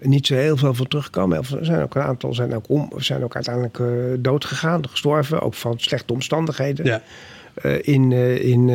[0.00, 1.38] niet zo heel veel van teruggekomen.
[1.38, 3.78] Er zijn ook een aantal zijn ook, om, zijn ook uiteindelijk
[4.22, 5.40] dood gegaan, gestorven.
[5.40, 6.84] Ook van slechte omstandigheden.
[6.84, 7.02] Ja,
[7.82, 8.68] in, in,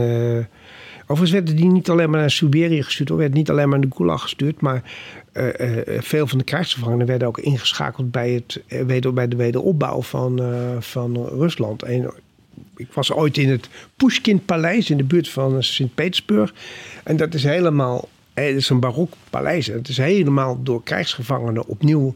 [1.03, 3.17] overigens werden die niet alleen maar naar Siberië gestuurd, hoor.
[3.17, 4.83] werden niet alleen maar naar de Gulag gestuurd, maar
[5.31, 9.35] eh, eh, veel van de krijgsgevangenen werden ook ingeschakeld bij, het, eh, weder, bij de
[9.35, 11.83] wederopbouw van, eh, van Rusland.
[11.83, 12.13] En
[12.75, 16.53] ik was ooit in het Pushkin-paleis in de buurt van Sint-Petersburg.
[17.03, 19.69] En dat is helemaal, eh, is een barok paleis.
[19.69, 22.15] En Het is helemaal door krijgsgevangenen opnieuw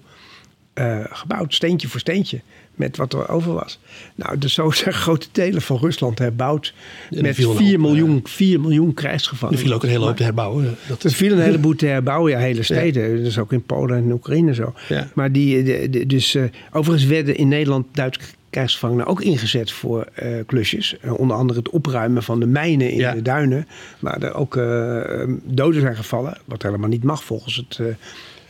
[0.73, 2.41] eh, gebouwd, steentje voor steentje,
[2.77, 3.79] met wat er over was.
[4.15, 6.73] Nou, dus zo zijn grote delen van Rusland herbouwd
[7.11, 9.61] er met viel een 4 hoop, miljoen, 4 miljoen er krijgsgevangenen.
[9.63, 10.75] viel ook een hele hoop te herbouwen.
[10.87, 13.23] Dat Er viel een heleboel te herbouwen, ja, hele steden.
[13.23, 14.73] Dus ook in Polen en Oekraïne zo.
[14.89, 15.07] Ja.
[15.13, 18.19] Maar die, de- de- dus, eh, overigens werden in Nederland Duitse
[18.49, 20.97] krijgsgevangenen ook ingezet voor eh, klusjes.
[21.01, 23.13] Eh, onder andere het opruimen van de mijnen in Ja.
[23.13, 23.67] de duinen.
[23.99, 25.01] Waar er ook eh,
[25.43, 26.37] doden zijn gevallen.
[26.45, 27.79] Wat helemaal niet mag volgens het...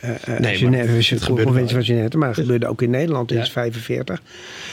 [0.00, 2.18] eh, Nee, Genève, de conventie van Genève.
[2.18, 3.48] Maar het gebeurde ook in Nederland in Ja.
[3.52, 4.22] 1945.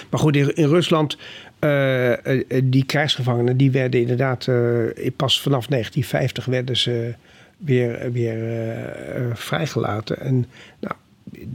[0.09, 1.17] Maar goed, in, in Rusland...
[1.59, 2.13] eh,
[2.63, 4.49] die krijgsgevangenen die werden inderdaad...
[5.15, 7.13] pas vanaf 1950 werden ze
[7.57, 8.37] weer, weer
[9.33, 10.19] vrijgelaten.
[10.19, 10.45] En
[10.79, 10.93] nou,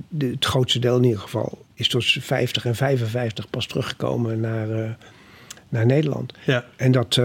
[0.08, 4.96] de, het grootste deel in ieder geval is tussen 50 en 55 pas teruggekomen naar,
[5.68, 6.32] naar Nederland.
[6.44, 6.64] Ja.
[6.76, 7.16] En dat,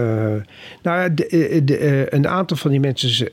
[0.82, 3.28] nou, de, de, een aantal van die mensen.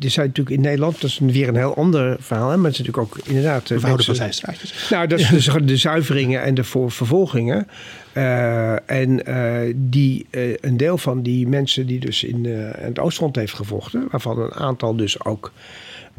[0.00, 2.50] Er zijn natuurlijk in Nederland, dat is weer een heel ander verhaal.
[2.50, 2.56] Hè?
[2.56, 3.70] Maar het is natuurlijk ook inderdaad.
[3.70, 4.88] eh, We houden van zijstraatjes.
[4.90, 7.68] nou, dat is dus de zuiveringen en de vervolgingen.
[8.12, 12.72] Eh, en eh, die, eh, een deel van die mensen die dus in, eh, in
[12.78, 15.52] het Oostfront heeft gevochten, waarvan een aantal dus ook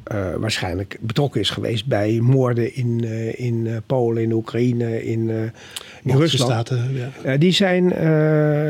[0.04, 5.30] eh, waarschijnlijk betrokken is geweest bij moorden in, eh, in eh, Polen, in Oekraïne, in,
[6.04, 6.52] in Rusland.
[6.52, 7.38] Staten, ja.
[7.38, 7.94] die zijn,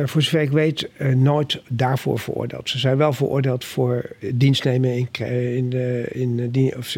[0.07, 2.69] voor zover ik weet, nooit daarvoor veroordeeld.
[2.69, 5.07] Ze zijn wel veroordeeld voor dienstnemen in,
[5.55, 6.97] in, de, in de, of,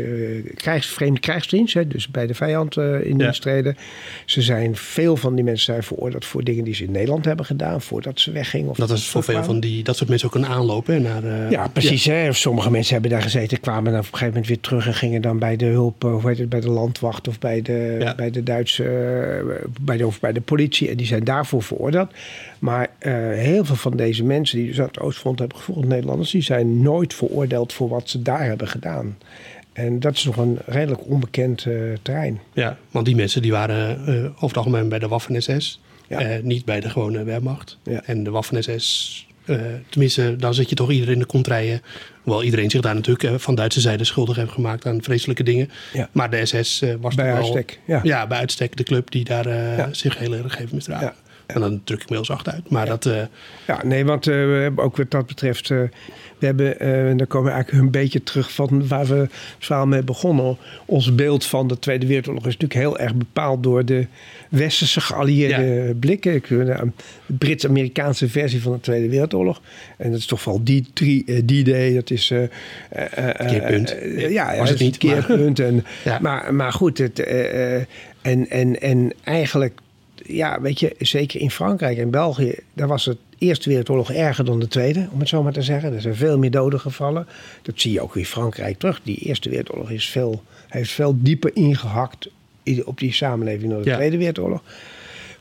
[0.55, 3.77] krijgs, vreemde krijgsdienst, hè, dus bij de vijand in dienst treden.
[4.25, 7.45] Ze zijn, veel van die mensen zijn veroordeeld voor dingen die ze in Nederland hebben
[7.45, 8.69] gedaan voordat ze weggingen.
[8.69, 11.51] Of dat is voor veel van die, dat soort mensen ook een aanloop hè, naar...
[11.51, 12.05] ja, precies.
[12.05, 12.33] Hè?
[12.33, 15.55] Sommige mensen hebben daar gezeten, kwamen dan gegeven moment weer terug en gingen dan bij
[15.55, 18.83] de hulp, eh, hoe heet het, bij de landwacht of bij de, bij de Duitse,
[18.83, 20.89] eh, bij de, of bij de politie.
[20.89, 22.11] En die zijn daarvoor veroordeeld.
[22.59, 26.31] Maar uh, heel veel van deze mensen die dus aan het Oostfront hebben gevoerd, Nederlanders,
[26.31, 29.17] die zijn nooit veroordeeld voor wat ze daar hebben gedaan.
[29.73, 32.39] En dat is nog een redelijk onbekend uh, terrein.
[32.53, 35.81] Ja, want die mensen die waren uh, over het algemeen bij de Waffen-SS.
[36.07, 36.39] Ja.
[36.43, 37.77] niet bij de gewone Wehrmacht.
[37.83, 38.01] Ja.
[38.05, 39.25] En de Waffen-SS
[39.89, 41.81] tenminste, dan zit je toch iedereen in de contraien.
[42.21, 45.69] Hoewel iedereen zich daar natuurlijk uh, van Duitse zijde schuldig heeft gemaakt aan vreselijke dingen.
[45.93, 46.09] Ja.
[46.11, 47.79] Maar de SS uh, was bij toch uitstek.
[47.85, 47.99] Ja.
[48.03, 48.27] ja.
[48.27, 51.13] bij uitstek de club die daar zich heel erg heeft misdragen.
[51.53, 52.69] En dan druk ik me heel zacht uit.
[52.69, 53.09] Maar dat.
[53.67, 55.67] Ja, nee, want we hebben ook wat dat betreft.
[55.67, 55.89] we
[56.39, 60.03] hebben, en dan komen we eigenlijk een beetje terug van waar we het verhaal mee
[60.03, 60.57] begonnen.
[60.85, 64.07] Ons beeld van de Tweede Wereldoorlog is natuurlijk heel erg bepaald door de
[64.49, 66.41] westerse geallieerde blikken.
[66.47, 66.91] De
[67.25, 69.61] Brits-Amerikaanse versie van de Tweede Wereldoorlog.
[69.97, 70.87] En dat is toch vooral die
[71.43, 72.33] die day dat is...
[73.37, 73.95] Keerpunt.
[74.15, 74.97] ja, was het niet.
[74.97, 75.57] Keerpunt.
[75.57, 75.83] Maar, en,
[76.21, 77.19] maar, maar goed, het,
[78.21, 79.79] en, en, en eigenlijk,
[80.25, 84.59] ja, weet je, zeker in Frankrijk en België, daar was het Eerste Wereldoorlog erger dan
[84.59, 85.93] de Tweede, om het zo maar te zeggen.
[85.93, 87.27] Er zijn veel meer doden gevallen.
[87.61, 89.01] Dat zie je ook in Frankrijk terug.
[89.03, 92.29] Die Eerste Wereldoorlog is veel, heeft veel dieper ingehakt
[92.83, 94.61] op die samenleving door de Tweede Wereldoorlog.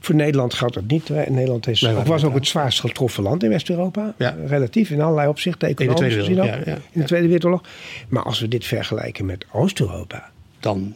[0.01, 1.09] Voor Nederland geldt dat niet.
[1.09, 4.15] Nederland is, was ook het zwaarst getroffen land in West-Europa.
[4.19, 4.37] Ja.
[4.47, 6.47] Relatief in allerlei opzichten, economisch gezien ook.
[6.47, 7.63] Ja, in de Tweede Wereldoorlog.
[8.09, 10.31] Maar als we dit vergelijken met Oost-Europa
[10.61, 10.95] dan.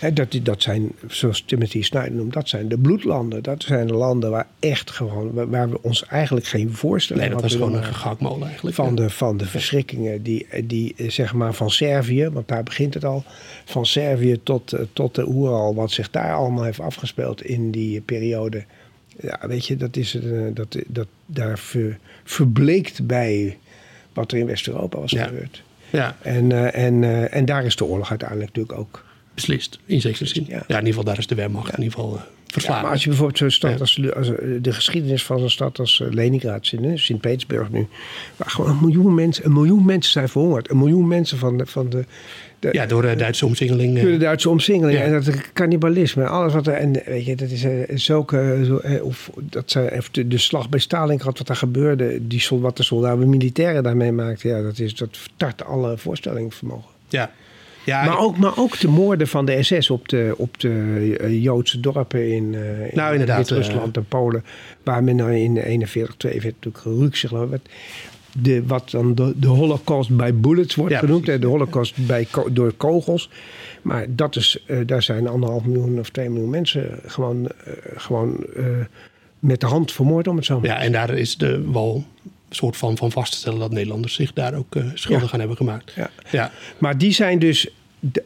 [0.00, 0.10] Ja.
[0.10, 3.42] dat, dat zijn, zoals Timothy Snyder noemt, dat zijn de bloedlanden.
[3.42, 7.42] Dat zijn de landen waar echt gewoon, waar we ons eigenlijk geen voorstelling Nee, dat
[7.42, 8.76] was gewoon een gegaakmolen eigenlijk.
[8.76, 13.04] Van, de, van de verschrikkingen die, die, zeg maar, van Servië, want daar begint het
[13.04, 13.24] al,
[13.64, 18.64] van Servië tot, tot de Oeral, wat zich daar allemaal heeft afgespeeld in die periode.
[19.20, 20.18] Ja, weet je, dat is,
[20.54, 23.58] dat, dat, daar ver, verbleekt bij
[24.12, 25.62] wat er in West-Europa was gebeurd.
[25.92, 26.16] Ja.
[26.22, 29.04] En, uh, en, uh, en daar is de oorlog uiteindelijk natuurlijk ook.
[29.34, 30.44] Beslist, in zekere zin.
[30.48, 30.54] Ja.
[30.54, 30.60] ja.
[30.60, 32.20] in ieder geval daar is de Wehrmacht in ieder geval
[32.54, 34.28] Ja, maar als je bijvoorbeeld zo'n stad als, als,
[34.60, 37.86] de geschiedenis van een stad als Leningrad zit, Sint-Petersburg nu,
[38.36, 40.70] waar gewoon een miljoen mensen, een miljoen mensen zijn verhongerd.
[40.70, 42.04] Een miljoen mensen van de, van de
[42.70, 44.00] ja, door de Duitse omsingeling.
[44.00, 44.98] Door de Duitse omsingeling.
[44.98, 46.26] En dat cannibalisme.
[46.26, 46.74] Alles wat er.
[46.74, 47.66] En weet je, dat is
[48.04, 48.62] zulke.
[48.64, 52.26] Zo, of dat ze, de, de slag bij Stalingrad, wat daar gebeurde.
[52.26, 54.50] Die, wat de soldaten, militairen daarmee maakten.
[54.50, 56.90] Ja, dat, is, dat vertart alle voorstellingsvermogen.
[57.08, 57.30] Ja.
[57.84, 61.80] Ja, maar, ook, maar ook de moorden van de SS op de, op de Joodse
[61.80, 64.44] dorpen in, uh, nou, in Wit-Rusland en Polen.
[64.82, 67.70] Waar men dan in 41, 42 natuurlijk gerukt ik
[68.32, 71.26] de, wat dan de, de holocaust bij bullets wordt genoemd.
[71.26, 73.30] De holocaust bij, door kogels.
[73.82, 78.46] Maar dat is, uh, daar zijn anderhalf miljoen of twee miljoen mensen gewoon, uh, gewoon
[78.56, 78.64] uh,
[79.38, 82.04] met de hand vermoord, om het zo maar Ja, en daar is de wel
[82.54, 85.32] soort van, van vast te stellen dat Nederlanders zich daar ook schuldig ja.
[85.32, 85.92] aan hebben gemaakt.
[85.96, 86.10] Ja.
[86.30, 86.50] ja.
[86.78, 87.68] Maar die zijn dus,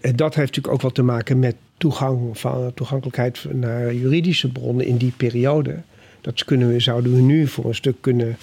[0.00, 4.96] dat heeft natuurlijk ook wat te maken met toegang van, toegankelijkheid naar juridische bronnen in
[4.96, 5.82] die periode.
[6.20, 8.36] Dat kunnen we, zouden we nu voor een stuk kunnen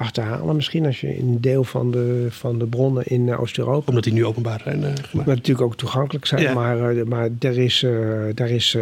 [0.00, 0.56] achterhalen.
[0.56, 3.88] Misschien als je een deel van de, van de bronnen in eh, Oost-Europa.
[3.88, 4.80] Omdat die nu openbaar zijn.
[4.80, 6.54] Uh, maar natuurlijk ook toegankelijk zijn.
[6.54, 7.92] Maar, uh, maar er is, uh,
[8.34, 8.76] daar is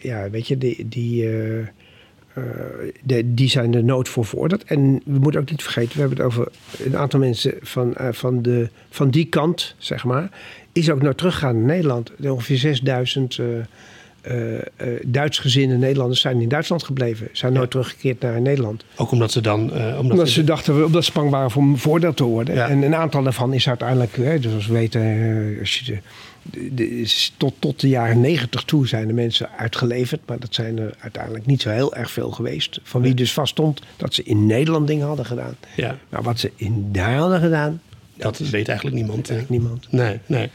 [0.00, 1.28] ja, weet je, die, die,
[3.02, 4.64] de, die zijn er nood voor veroordeeld.
[4.64, 6.48] En we moeten ook niet vergeten, we hebben het over
[6.84, 10.30] een aantal mensen van, van, de, van die kant, zeg maar.
[10.72, 12.12] Is ook naar teruggegaan naar Nederland.
[12.22, 13.38] Ongeveer 6000
[14.26, 14.58] uh, uh,
[15.06, 17.28] Duitsgezinde Nederlanders zijn in Duitsland gebleven.
[17.32, 18.84] Zijn nooit teruggekeerd naar Nederland.
[18.96, 19.60] Ook omdat ze dan...
[19.60, 22.54] Uh, omdat, omdat ze dachten, omdat ze bang waren om voordeel te worden.
[22.54, 22.68] Ja.
[22.68, 25.56] En een aantal daarvan is uiteindelijk, hè, dus als we weten...
[25.60, 26.00] als je de,
[26.42, 30.20] de, de, tot, tot de jaren negentig toe zijn de mensen uitgeleverd.
[30.26, 32.80] Maar dat zijn er uiteindelijk niet zo heel erg veel geweest.
[32.82, 35.56] Van wie dus vaststond dat ze in Nederland dingen hadden gedaan.
[35.76, 35.98] Ja.
[36.08, 37.80] Maar wat ze in daar hadden gedaan...
[38.14, 39.30] Dat, dat weet eigenlijk niemand.
[39.30, 39.86] Eigenlijk niemand.
[39.90, 40.50] Nee, nee.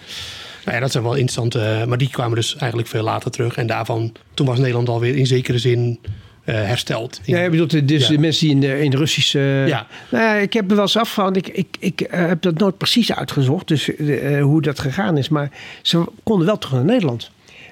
[0.64, 1.59] Nou ja, dat zijn wel interessante.
[1.59, 3.55] Eh, maar die kwamen dus eigenlijk veel later terug.
[3.55, 5.99] En daarvan, toen was Nederland alweer in zekere zin
[6.45, 7.20] uh, hersteld.
[7.24, 9.39] Ja, je bedoelt dus de mensen die in de, in de Russische...
[9.68, 9.88] Ja.
[10.11, 11.36] Nou ja, ik heb me wel eens afgevraagd.
[11.36, 13.68] Ik, ik, ik uh, heb dat nooit precies uitgezocht.
[13.68, 15.30] Dus uh, hoe dat gegaan is.
[15.30, 15.51] Maar
[15.82, 17.32] ze konden wel terug naar Nederland.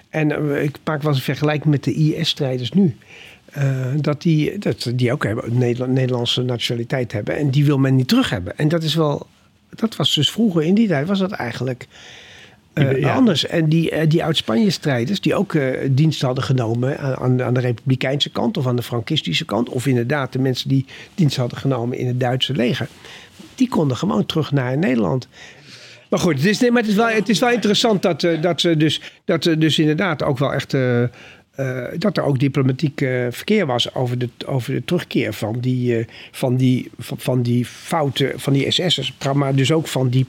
[0.10, 2.98] En ik maak wel eens een vergelijking met de IS-strijders nu.
[3.96, 7.38] dat, die, dat die ook hebben, Nederland, Nederlandse nationaliteit hebben.
[7.38, 8.58] En die wil men niet terug hebben.
[8.58, 9.28] En dat is wel...
[9.70, 11.88] Dat was dus vroeger in die tijd was dat eigenlijk
[12.74, 13.14] Uh, Ja.
[13.14, 13.46] Anders.
[13.46, 18.30] En die, eh, die oud-Spanje-strijders, die ook eh, dienst hadden genomen aan, aan, de Republikeinse
[18.30, 22.08] kant of aan de Frankistische kant, of inderdaad de mensen die dienst hadden genomen in
[22.08, 22.88] het Duitse leger,
[23.56, 25.28] die konden gewoon terug naar Nederland.
[26.10, 28.42] Maar goed, het is, nee, maar het is, wel, het is wel interessant dat, eh,
[28.42, 30.76] dat, ze dus, dat dus inderdaad ook wel echt.
[31.62, 35.60] Eh, eh, dat er ook diplomatiek eh, verkeer was over de, over de terugkeer van
[35.60, 39.14] die, eh, van die, van, van die fouten, van die SS'ers.
[39.34, 40.26] Maar dus ook van die,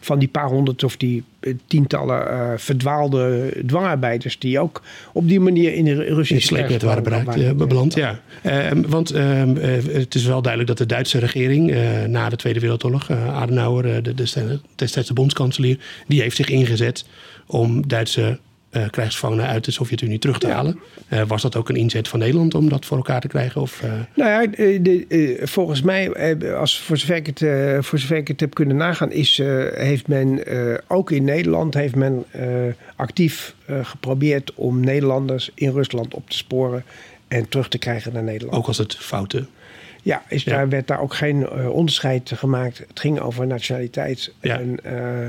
[0.00, 4.38] van die paar honderd of die eh, tientallen eh, verdwaalde dwangarbeiders.
[4.38, 7.94] die ook op die manier in de Russische sleepnet waren bereikt, eh, beland.
[7.94, 8.20] Ja.
[8.42, 12.36] Ehm, want ehm, eh, het is wel duidelijk dat de Duitse regering eh, na de
[12.36, 17.04] Tweede Wereldoorlog, eh, Adenauer, eh, de, de destijds bondskanselier, die heeft zich ingezet
[17.46, 18.38] om Duitse
[18.70, 20.54] eh, krijgsgevangenen uit de Sovjet-Unie terug te Ja.
[20.54, 20.80] halen.
[21.08, 23.60] Eh, was dat ook een inzet van Nederland om dat voor elkaar te krijgen?
[23.60, 24.46] Of, eh, Nou ja,
[24.78, 26.12] de, volgens mij,
[26.54, 27.38] als, voor, zover ik het,
[27.84, 29.40] voor zover ik het heb kunnen nagaan, is,
[29.74, 30.42] heeft men
[30.88, 32.24] ook in Nederland heeft men,
[32.96, 36.84] actief geprobeerd om Nederlanders in Rusland op te sporen
[37.28, 38.56] en terug te krijgen naar Nederland.
[38.58, 39.48] ook als het fouten.
[40.02, 40.52] Ja, is Ja.
[40.52, 42.78] Daar werd daar ook geen eh, onderscheid gemaakt.
[42.78, 44.32] Het ging over nationaliteit.
[44.40, 44.58] Ja.
[44.58, 45.24] En, eh,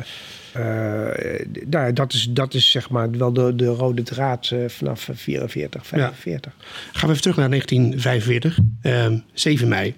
[0.54, 5.88] eh, nou, dat, is, dat is zeg maar wel de, de rode draad vanaf 44,
[5.88, 6.54] 45.
[6.92, 9.96] Gaan we even terug naar 1945, ehm, 7 mei.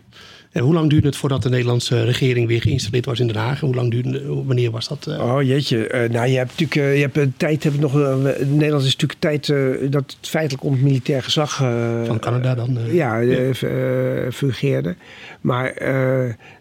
[0.54, 3.60] En hoe lang duurde het voordat de Nederlandse regering weer geïnstalleerd was in Den Haag?
[3.60, 5.08] Hoe lang duurde, wanneer was dat?
[5.08, 5.20] eh?
[5.34, 7.94] Oh jeetje, Eh, nou je hebt natuurlijk, eh, je hebt een tijd, heb nog,
[8.46, 9.48] Nederland is natuurlijk tijd
[9.92, 11.56] dat het feitelijk onder militair gezag
[12.06, 12.78] Van Canada dan?
[12.92, 13.22] ja,
[14.32, 14.96] fungeerde.
[15.42, 15.74] Maar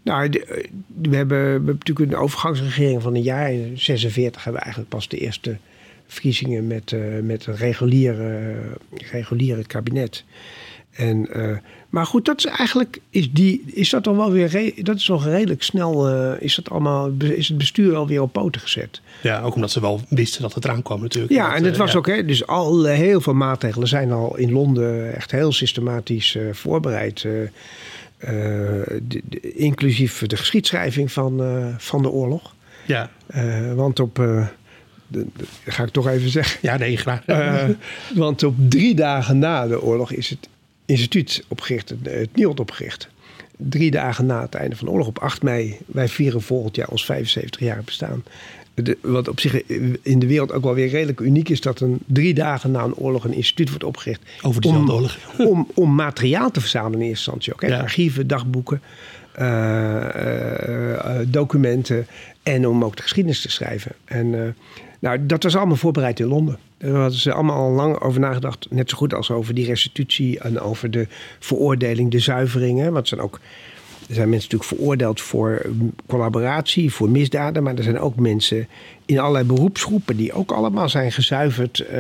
[0.02, 0.66] nou, de-
[1.02, 3.52] we, hebben, we hebben natuurlijk een overgangsregering van een jaar.
[3.52, 5.56] In 46 hebben we eigenlijk pas de eerste
[6.06, 8.52] verkiezingen met, met een reguliere,
[9.10, 10.24] reguliere kabinet.
[10.92, 11.56] En, eh,
[11.88, 15.08] maar goed, dat is eigenlijk is die is dat dan wel weer re- dat is
[15.08, 19.00] nog redelijk snel eh, is dat allemaal is het bestuur alweer op poten gezet.
[19.22, 21.32] Ja, ook omdat ze wel wisten dat het eraan kwam natuurlijk.
[21.32, 21.98] Ja, Dat, en het eh, was ja.
[21.98, 27.20] ook, hè, dus al heel veel maatregelen zijn al in Londen echt heel systematisch voorbereid.
[27.22, 27.50] de-
[29.28, 31.40] de- inclusief de geschiedschrijving van,
[31.78, 32.54] van de oorlog.
[32.86, 33.10] Ja,
[33.74, 34.16] want op,
[35.66, 36.58] ga ik toch even zeggen.
[36.62, 37.22] ja nee, graag.
[38.14, 40.48] Want op drie dagen na de oorlog is het
[40.92, 43.08] instituut opgericht, het, het NIOD opgericht.
[43.56, 46.88] Drie dagen na het einde van de oorlog, op 8 mei, wij vieren volgend jaar
[46.88, 48.24] ons 75 jaar bestaan.
[48.74, 49.66] De, wat op zich
[50.02, 52.94] in de wereld ook wel weer redelijk uniek is, dat een drie dagen na een
[52.94, 54.22] oorlog een instituut wordt opgericht.
[54.42, 55.18] Over diezelfde om, oorlog.
[55.50, 57.60] Om, om materiaal te verzamelen in eerste instantie ook.
[57.60, 57.68] Hè?
[57.68, 57.80] Ja.
[57.80, 58.80] Archieven, dagboeken,
[59.32, 62.06] eh, eh, eh, documenten
[62.42, 63.92] en om ook de geschiedenis te schrijven.
[64.04, 64.48] En eh,
[65.02, 66.58] nou, dat was allemaal voorbereid in Londen.
[66.78, 68.66] Daar hadden ze allemaal al lang over nagedacht.
[68.70, 71.06] Net zo goed als over die restitutie en over de
[71.38, 72.84] veroordeling, de zuiveringen.
[72.92, 73.40] Want er zijn ook
[74.12, 75.66] er zijn mensen natuurlijk veroordeeld voor
[76.06, 77.62] collaboratie, voor misdaden.
[77.62, 78.68] Maar er zijn ook mensen
[79.06, 81.78] in allerlei beroepsgroepen die ook allemaal zijn gezuiverd.
[81.80, 81.92] eh,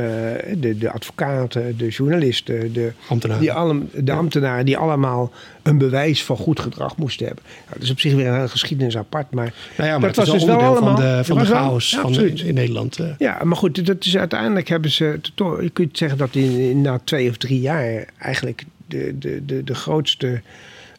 [0.56, 3.42] de, de advocaten, de journalisten, de Ambtenaren.
[3.42, 5.30] Die alle, de ambtenaren die allemaal
[5.62, 7.44] een bewijs van goed gedrag moesten hebben.
[7.44, 9.30] Nou, dat is op zich weer een geschiedenis apart.
[9.30, 10.96] Maar, Nou ja, maar dat het is was wel dus wel onderdeel allemaal.
[10.96, 12.14] van de, van de chaos ja, van,
[12.46, 12.98] in Nederland.
[12.98, 13.06] eh.
[13.18, 15.20] Ja, maar goed, dat is, uiteindelijk hebben ze.
[15.60, 19.64] Je kunt zeggen dat in, in na twee of drie jaar eigenlijk de, de, de,
[19.64, 20.40] de grootste.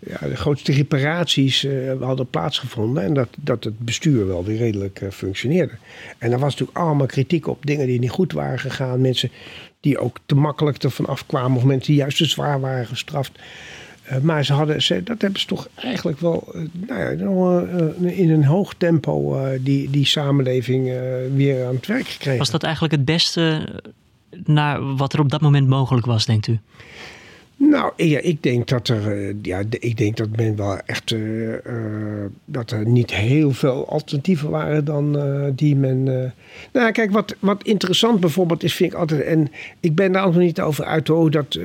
[0.05, 3.03] Ja, de grootste reparaties eh, hadden plaatsgevonden.
[3.03, 5.73] En dat, dat het bestuur wel weer redelijk eh, functioneerde.
[6.17, 9.01] En er was natuurlijk allemaal kritiek op dingen die niet goed waren gegaan.
[9.01, 9.31] Mensen
[9.79, 11.57] die ook te makkelijk ervan afkwamen.
[11.57, 13.31] Of mensen die juist te zwaar waren gestraft.
[14.03, 17.09] Eh, maar ze hadden, ze, dat hebben ze toch eigenlijk wel nou ja,
[18.11, 20.93] in een hoog tempo die, die samenleving
[21.35, 22.39] weer aan het werk gekregen.
[22.39, 23.67] Was dat eigenlijk het beste
[24.43, 26.59] naar wat er op dat moment mogelijk was, denkt u?
[27.69, 31.19] Nou, ja, ik denk dat er, eh, ja, ik denk dat men wel echt, eh,
[32.45, 36.07] dat er niet heel veel alternatieven waren dan eh, die men.
[36.07, 36.31] eh
[36.71, 40.37] Nou, kijk, wat, wat interessant bijvoorbeeld is, vind ik altijd, en ik ben daar nog
[40.37, 41.59] niet over uit hoe dat,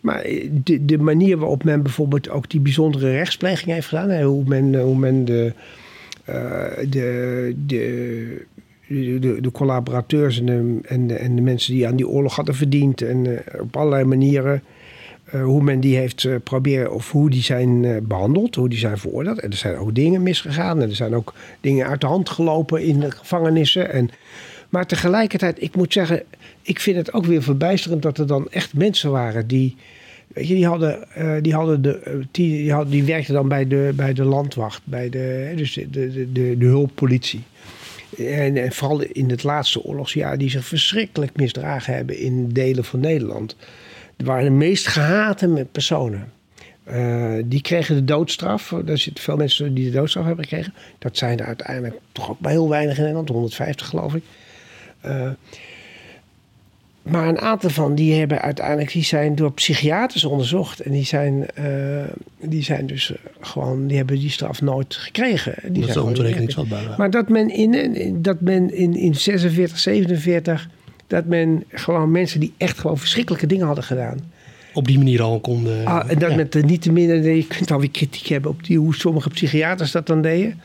[0.00, 0.26] maar
[0.64, 4.80] de, de manier waarop men bijvoorbeeld ook die bijzondere rechtspleging heeft gedaan, hè, hoe men,
[4.80, 5.52] hoe men de,
[6.88, 8.46] de, de
[9.00, 13.02] de, collaborateurs en de, en, en de mensen die aan die oorlog hadden verdiend.
[13.02, 14.62] En eh, op allerlei manieren
[15.40, 18.98] hoe men die heeft eh, proberen, of hoe die zijn eh, behandeld, hoe die zijn
[18.98, 19.40] veroordeeld.
[19.40, 22.82] En er zijn ook dingen misgegaan en er zijn ook dingen uit de hand gelopen
[22.82, 23.92] in de gevangenissen.
[23.92, 24.10] En,
[24.68, 26.22] maar tegelijkertijd, ik moet zeggen,
[26.62, 29.76] ik vind het ook weer verbijsterend dat er dan echt mensen waren die.
[30.28, 33.48] Weet je, die hadden, eh, die hadden de, eh, die, die, hadden, die werkten dan
[33.48, 37.42] bij de, bij de landwacht, bij de, dus de, de, de, de hulppolitie.
[38.18, 43.00] En, en vooral in het laatste oorlogsjaar, die zich verschrikkelijk misdragen hebben in delen van
[43.00, 43.56] Nederland.
[44.22, 46.32] Het waren de meest gehate personen.
[46.84, 48.72] Eh, die kregen de doodstraf.
[48.86, 50.74] Er zitten veel mensen die de doodstraf hebben gekregen.
[50.98, 54.22] Dat zijn er uiteindelijk toch ook maar heel weinig in Nederland, 150 geloof ik.
[55.00, 55.30] Eh,
[57.02, 60.80] maar een aantal van die hebben uiteindelijk, die zijn door psychiaters onderzocht.
[60.80, 61.64] En die zijn, eh,
[62.40, 65.72] die zijn dus gewoon, die hebben die straf nooit gekregen.
[65.72, 66.94] Die dat zijn ontoerekeningsvatbaar.
[66.98, 70.68] Maar dat men in, in- dat men in, in 46, 47,
[71.12, 74.18] dat men gewoon mensen die echt gewoon verschrikkelijke dingen hadden gedaan.
[74.72, 75.86] Op die manier al konden...
[75.86, 76.36] Ah, en dat ja.
[76.36, 79.90] met de niet te minder, je kunt alweer kritiek hebben op die, hoe sommige psychiaters
[79.90, 80.60] dat dan deden.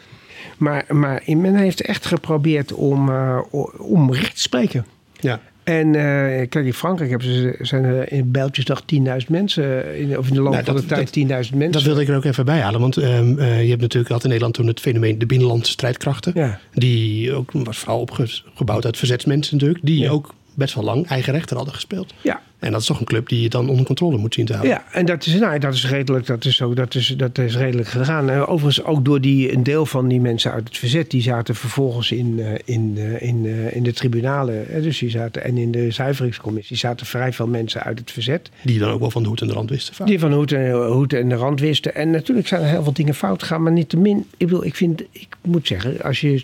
[0.58, 3.40] Maar, maar men heeft echt geprobeerd om, eh,
[3.78, 4.86] om recht te spreken.
[5.20, 5.40] Ja.
[5.68, 8.98] En eh, kijk, in Frankrijk hebben ze, zijn er in Bijltjesdag 10.000
[9.30, 11.72] mensen, in, of in de loop Nou, van dat- de tijd 10.000 mensen.
[11.72, 12.80] Dat wilde ik er ook even bij halen.
[12.80, 13.20] Want eh,
[13.64, 16.32] je hebt natuurlijk altijd in Nederland toen het fenomeen de binnenlandse strijdkrachten.
[16.36, 16.60] Ja.
[16.74, 19.86] Die ook was vooral opgebouwd uit verzetsmensen natuurlijk.
[19.86, 20.10] Die Ja.
[20.10, 22.14] ook best wel lang eigen rechter hadden gespeeld.
[22.22, 24.54] Ja, En dat is toch een club die je dan onder controle moet zien te
[24.54, 24.74] houden.
[24.74, 27.56] Ja, en dat is, nou, dat is redelijk, dat is ook, dat is, dat is
[27.56, 28.30] redelijk gegaan.
[28.30, 31.56] En overigens ook door die, een deel van die mensen uit het verzet, die zaten
[31.56, 34.82] vervolgens in, eh, in, eh, in, eh, in de tribunalen.
[34.82, 38.50] Dus die zaten, en in de zuiveringscommissie zaten vrij veel mensen uit het verzet.
[38.62, 39.96] Die dan ook wel van de hoed en de rand wisten.
[39.96, 40.08] vaak.
[40.08, 41.96] Die van Hoed en, Hoed en de rand wisten.
[41.96, 44.18] En natuurlijk zijn er heel veel dingen fout gegaan, maar niet te min.
[44.38, 46.44] Ik, bedoel, ik, vind, ik moet zeggen, als je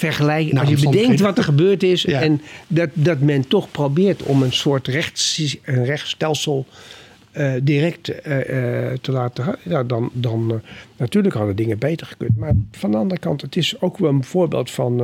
[0.00, 2.02] Nou, als je bedenkt wat er gebeurd is.
[2.02, 2.20] Ja.
[2.20, 6.66] en dat, dat men toch probeert om een soort rechts, een rechtsstelsel
[7.30, 9.56] eh, direct eh, eh, te laten gaan.
[9.62, 10.62] Ja, dan, dan
[10.96, 12.36] natuurlijk hadden dingen beter gekund.
[12.36, 14.96] Maar van de andere kant, het is ook wel een voorbeeld van.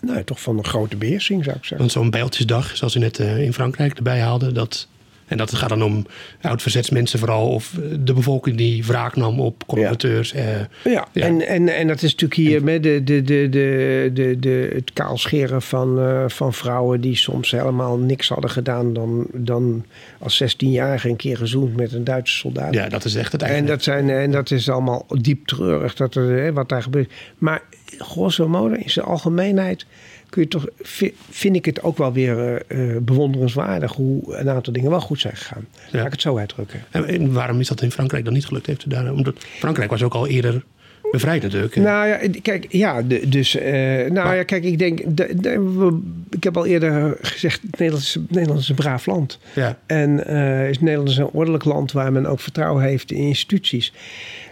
[0.00, 1.78] nou, toch van een grote beheersing, zou ik zeggen.
[1.78, 4.52] Want zo'n bijltjesdag, zoals u net in Frankrijk erbij haalde.
[4.52, 4.88] Dat,
[5.26, 6.06] en dat gaat dan om
[6.40, 7.48] oud-verzetsmensen vooral.
[7.48, 10.32] Of eh, de bevolking die wraak nam op collaborateurs.
[10.32, 10.44] eh,
[10.84, 11.24] Ja, Ja.
[11.24, 14.92] En, en, en dat is natuurlijk hier met de, de, de, de, de, de, het
[14.92, 19.84] kaalscheren van, eh, van vrouwen die soms helemaal niks hadden gedaan dan, dan
[20.18, 22.74] als 16-jarige een keer gezoend met een Duitse soldaat.
[22.74, 23.66] ja, dat is echt het En eigen.
[23.66, 27.12] dat, zijn, en dat is allemaal diep treurig dat er, hè, wat daar gebeurt.
[27.38, 27.62] Maar
[27.98, 29.86] grosso modo, in zijn algemeenheid,
[30.28, 34.72] kun je toch, vi- vind ik het ook wel weer eh, bewonderenswaardig hoe een aantal
[34.72, 35.66] dingen wel goed zijn gegaan.
[35.90, 36.84] Laat ik het zo uitdrukken.
[36.90, 38.66] En, en waarom is dat in Frankrijk dan niet gelukt?
[38.66, 40.64] Heeft u daar, omdat Frankrijk was ook al eerder
[41.10, 41.76] bevrijd natuurlijk.
[41.76, 45.00] Nou ja, kijk, ja, dus, eh, nou Maar- ja, kijk, ik denk,
[46.30, 49.38] ik heb al eerder gezegd, Nederland is, Nederland is een braaf land.
[49.54, 49.78] ja.
[49.86, 50.26] En
[50.68, 53.92] is Nederland is een ordelijk land waar men ook vertrouwen heeft in instituties.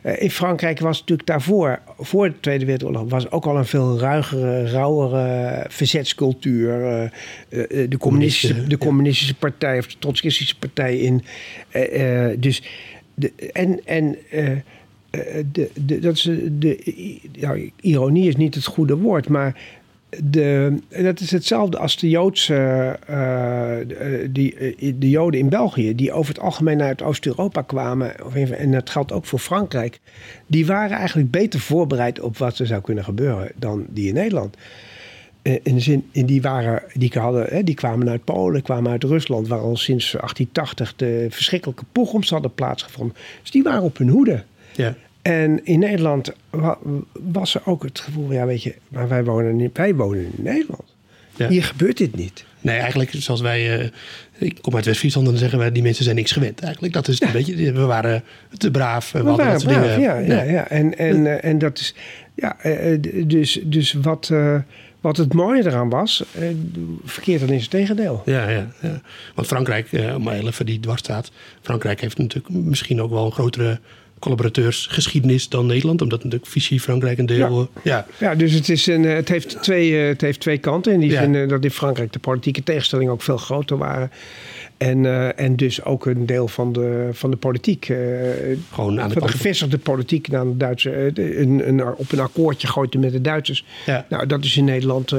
[0.05, 3.99] Eh, in Frankrijk was natuurlijk daarvoor, voor de Tweede Wereldoorlog, was ook al een veel
[3.99, 6.85] ruigere, rauwere verzetscultuur.
[6.85, 11.25] Eh, eh, de, communistische, de communistische partij of de trotskistische partij in.
[12.39, 12.63] dus
[13.15, 14.17] de, en en
[15.53, 19.57] de, de, dat is de, de ja, ironie is niet het goede woord, maar
[20.23, 22.55] de, dat is hetzelfde als de Joodse,
[23.07, 23.17] eh,
[23.87, 28.71] de, die, eh, de Joden in België, die over het algemeen uit Oost-Europa kwamen, en
[28.71, 30.01] dat geldt ook voor Frankrijk,
[30.47, 34.57] die waren eigenlijk beter voorbereid op wat er zou kunnen gebeuren dan die in Nederland.
[35.43, 39.05] Eh, In de zin, in die, waren, die, hadden, die kwamen uit Polen, kwamen uit
[39.05, 43.17] Rusland, waar al sinds 1880 de verschrikkelijke pogroms hadden plaatsgevonden.
[43.41, 44.43] Dus die waren op hun hoede.
[44.73, 44.95] ja.
[45.25, 46.79] En in Nederland wa-
[47.13, 50.43] was er ook het gevoel, ja weet je, maar wij wonen, niet, wij wonen in
[50.43, 50.83] Nederland.
[51.37, 51.49] Ja.
[51.49, 52.45] Hier gebeurt dit niet.
[52.61, 53.81] Nee, eigenlijk zoals wij...
[53.81, 53.89] eh,
[54.39, 55.73] ik kom uit West-Friesland en dan zeggen wij...
[55.73, 56.93] die mensen zijn niks gewend eigenlijk.
[56.95, 57.73] Dat is een beetje...
[57.73, 58.23] We waren
[58.57, 59.13] te braaf.
[59.13, 60.01] We, We hadden dat soort braaf, dingen.
[60.01, 60.69] ja, ja, ja.
[60.69, 61.95] En, en, eh, en dat is,
[62.35, 64.31] ja, eh, dus, dus wat,
[65.01, 66.49] wat het mooie eraan was, eh,
[67.05, 68.23] verkeerd dan is het tegendeel.
[68.25, 69.01] Ja, ja, ja.
[69.35, 71.31] Want Frankrijk, eh, om maar even die dwars staat.
[71.63, 73.81] Frankrijk heeft natuurlijk misschien ook wel een grotere
[74.19, 76.03] collaborateursgeschiedenis dan Nederland.
[76.03, 77.61] Omdat natuurlijk Vichy Frankrijk een deel...
[77.75, 80.59] eh, Ja, Ja, dus het, is een, eh, het, heeft twee, eh, het heeft twee
[80.59, 80.93] kanten.
[80.93, 81.21] In die Ja.
[81.21, 84.11] zin dat in Frankrijk de politieke tegenstellingen ook veel groter waren.
[84.77, 87.85] En, eh, en dus ook een deel van de, van de politiek.
[88.73, 91.11] gewoon aan de van de gevestigde politiek naar de Duitse,
[91.41, 93.65] een, een, op een akkoordje gooit met de Duitsers.
[93.87, 94.07] Ja.
[94.09, 95.13] Nou, dat is in Nederland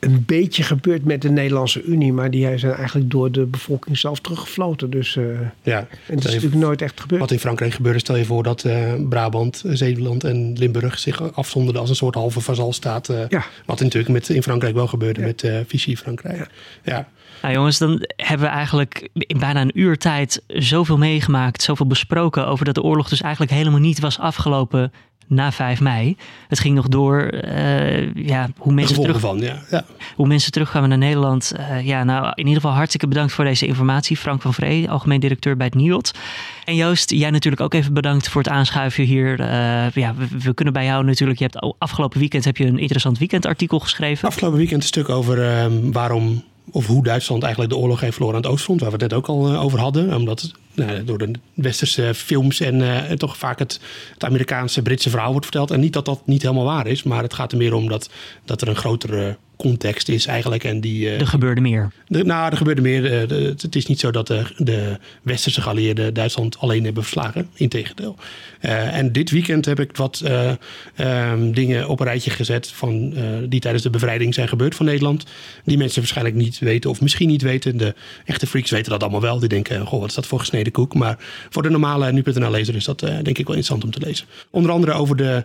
[0.00, 4.20] een beetje gebeurd met de Nederlandse Unie, maar die zijn eigenlijk door de bevolking zelf
[4.20, 4.90] teruggefloten.
[4.90, 5.86] Dus eh, en Ja.
[6.08, 7.20] dat is natuurlijk nooit echt gebeurd.
[7.20, 11.80] Wat in Frankrijk gebeurde, stel je voor dat eh, Brabant, Zeeland en Limburg zich afzonderden
[11.80, 13.08] als een soort halve vazalstaat.
[13.08, 13.44] eh, Ja.
[13.66, 15.26] Wat natuurlijk met, in Frankrijk wel gebeurde Ja.
[15.26, 16.46] met eh Vichy Frankrijk.
[16.84, 17.08] Ja.
[17.42, 22.46] Nou jongens, dan hebben we eigenlijk in bijna een uur tijd zoveel meegemaakt, zoveel besproken
[22.46, 24.92] over dat de oorlog dus eigenlijk helemaal niet was afgelopen
[25.28, 26.16] na 5 mei.
[26.48, 29.62] Het ging nog door, eh, ja, hoe mensen, terug, van, ja.
[29.70, 29.84] ja.
[30.14, 31.52] hoe mensen terugkwamen naar Nederland.
[31.56, 34.16] Eh, ja, nou in ieder geval hartstikke bedankt voor deze informatie.
[34.16, 36.14] Frank van Vree, algemeen directeur bij het NIOT.
[36.64, 39.40] En Joost, jij natuurlijk ook even bedankt voor het aanschuiven hier.
[39.40, 42.78] Eh, ja, we, we kunnen bij jou natuurlijk, je hebt afgelopen weekend heb je een
[42.78, 44.28] interessant weekendartikel geschreven.
[44.28, 48.36] Afgelopen weekend een stuk over ehm, waarom of hoe Duitsland eigenlijk de oorlog heeft verloren
[48.36, 50.14] aan het Oostfront, waar we het net ook al eh, over hadden.
[50.14, 53.80] Omdat nou, door de westerse films en eh, toch vaak het,
[54.12, 55.70] het Amerikaanse, Britse verhaal wordt verteld.
[55.70, 58.10] En niet dat dat niet helemaal waar is, maar het gaat er meer om dat,
[58.44, 60.64] dat er een grotere context is eigenlijk.
[60.64, 61.92] En die, er gebeurde meer.
[62.06, 63.28] De, nou, er gebeurde meer.
[63.28, 67.48] De, het is niet zo dat de, de westerse geallieerden Duitsland alleen hebben verslagen.
[67.54, 68.16] Integendeel.
[68.60, 70.22] Uh, en dit weekend heb ik wat
[71.00, 73.14] um, dingen op een rijtje gezet van
[73.48, 75.24] die tijdens de bevrijding zijn gebeurd van Nederland.
[75.64, 77.76] Die mensen waarschijnlijk niet weten of misschien niet weten.
[77.76, 77.94] De
[78.24, 79.38] echte freaks weten dat allemaal wel.
[79.38, 80.94] Die denken, goh, wat is dat voor gesneden koek?
[80.94, 81.16] Maar
[81.50, 84.26] voor de normale nu.nl lezer is dat denk ik wel interessant om te lezen.
[84.50, 85.44] Onder andere over de,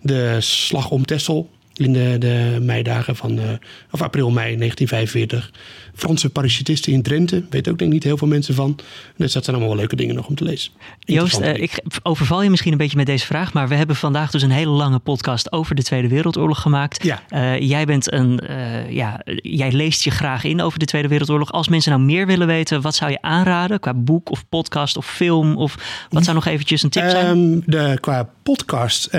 [0.00, 3.44] de slag om Texel in de, de meidagen van, uh,
[3.90, 5.50] of april, mei 1945.
[5.94, 8.76] Franse parachutisten in Drenthe, weet ook denk ik niet heel veel mensen van.
[9.16, 10.72] Dus dat zijn allemaal wel leuke dingen nog om te lezen.
[10.98, 14.30] Joost, uh, ik overval je misschien een beetje met deze vraag, maar we hebben vandaag
[14.30, 17.04] dus een hele lange podcast over de Tweede Wereldoorlog gemaakt.
[17.04, 17.22] Ja.
[17.30, 18.40] Uh, jij, bent een,
[18.88, 21.52] ja, jij leest je graag in over de Tweede Wereldoorlog.
[21.52, 25.06] Als mensen nou meer willen weten, wat zou je aanraden qua boek of podcast of
[25.06, 25.56] film?
[25.56, 27.26] Of wat zou nog eventjes een tip zijn?
[27.26, 29.12] Um, de, qua podcast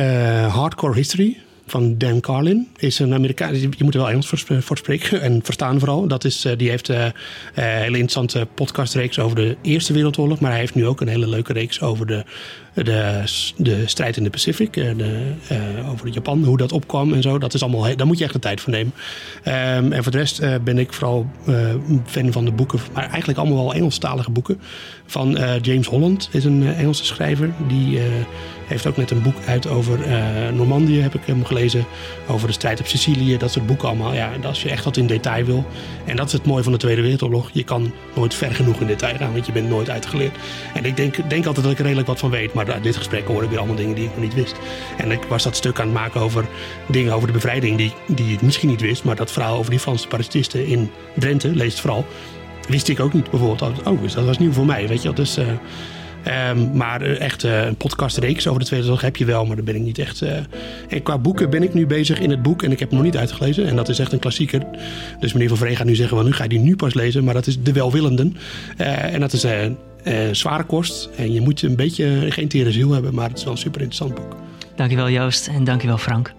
[0.48, 2.70] Hardcore History van Dan Carlin.
[2.78, 3.60] Is een Amerikaan.
[3.60, 6.08] Je moet er wel Engels voor, spreken en verstaan vooral.
[6.08, 7.14] Dat is, die heeft een
[7.54, 10.40] hele interessante podcastreeks over de Eerste Wereldoorlog.
[10.40, 12.24] Maar hij heeft nu ook een hele leuke reeks over de
[12.84, 13.22] de,
[13.58, 17.38] de strijd in de Pacific, de, uh, over Japan, hoe dat opkwam en zo.
[17.38, 18.94] Dat is allemaal, daar moet je echt de tijd voor nemen.
[19.46, 21.58] Um, en voor de rest uh, ben ik vooral uh,
[22.06, 24.60] fan van de boeken, maar eigenlijk allemaal wel Engelstalige boeken.
[25.06, 27.54] Van James Holland is een Engelse schrijver.
[27.68, 28.00] Die
[28.66, 30.00] heeft ook net een boek uit over
[30.54, 31.86] Normandië, heb ik hem gelezen.
[32.28, 34.14] Over de strijd op Sicilië, dat soort boeken allemaal.
[34.14, 35.66] Ja, als je echt wat in detail wil.
[36.06, 37.50] En dat is het mooie van de Tweede Wereldoorlog.
[37.54, 40.36] Je kan nooit ver genoeg in detail gaan, want je bent nooit uitgeleerd.
[40.74, 42.96] En ik denk, denk altijd dat ik er redelijk wat van weet, maar uit dit
[42.96, 44.56] gesprek hoor ik weer allemaal dingen die ik nog niet wist.
[44.98, 46.46] En ik was dat stuk aan het maken over
[46.88, 49.04] dingen over de bevrijding die, die ik misschien niet wist.
[49.04, 52.06] Maar dat verhaal over die Franse parachutisten in Drenthe, lees het vooral,
[52.70, 53.84] wist ik ook niet bijvoorbeeld.
[53.84, 55.38] Oh, dus dat was nieuw voor mij, weet je Dus...
[55.38, 55.46] Uh,
[56.50, 59.66] Um, maar echt uh, een podcastreeks over de Tweede Wereldoorlog heb je wel, maar daar
[59.66, 60.22] ben ik niet echt.
[60.90, 63.08] En qua boeken ben ik nu bezig in het boek en ik heb hem nog
[63.08, 63.68] niet uitgelezen.
[63.68, 64.66] En dat is echt een klassieker.
[65.20, 67.24] Dus meneer Van Vree gaat nu zeggen: well, nu ga je die nu pas lezen.
[67.24, 68.38] Maar dat is De Welwillenden.
[68.78, 69.46] En dat is
[70.32, 71.10] zware kost.
[71.18, 73.82] En je moet een beetje geen tere ziel hebben, maar het is wel een super
[73.82, 74.36] interessant boek.
[74.76, 76.34] Dankjewel Joost en dankjewel Frank.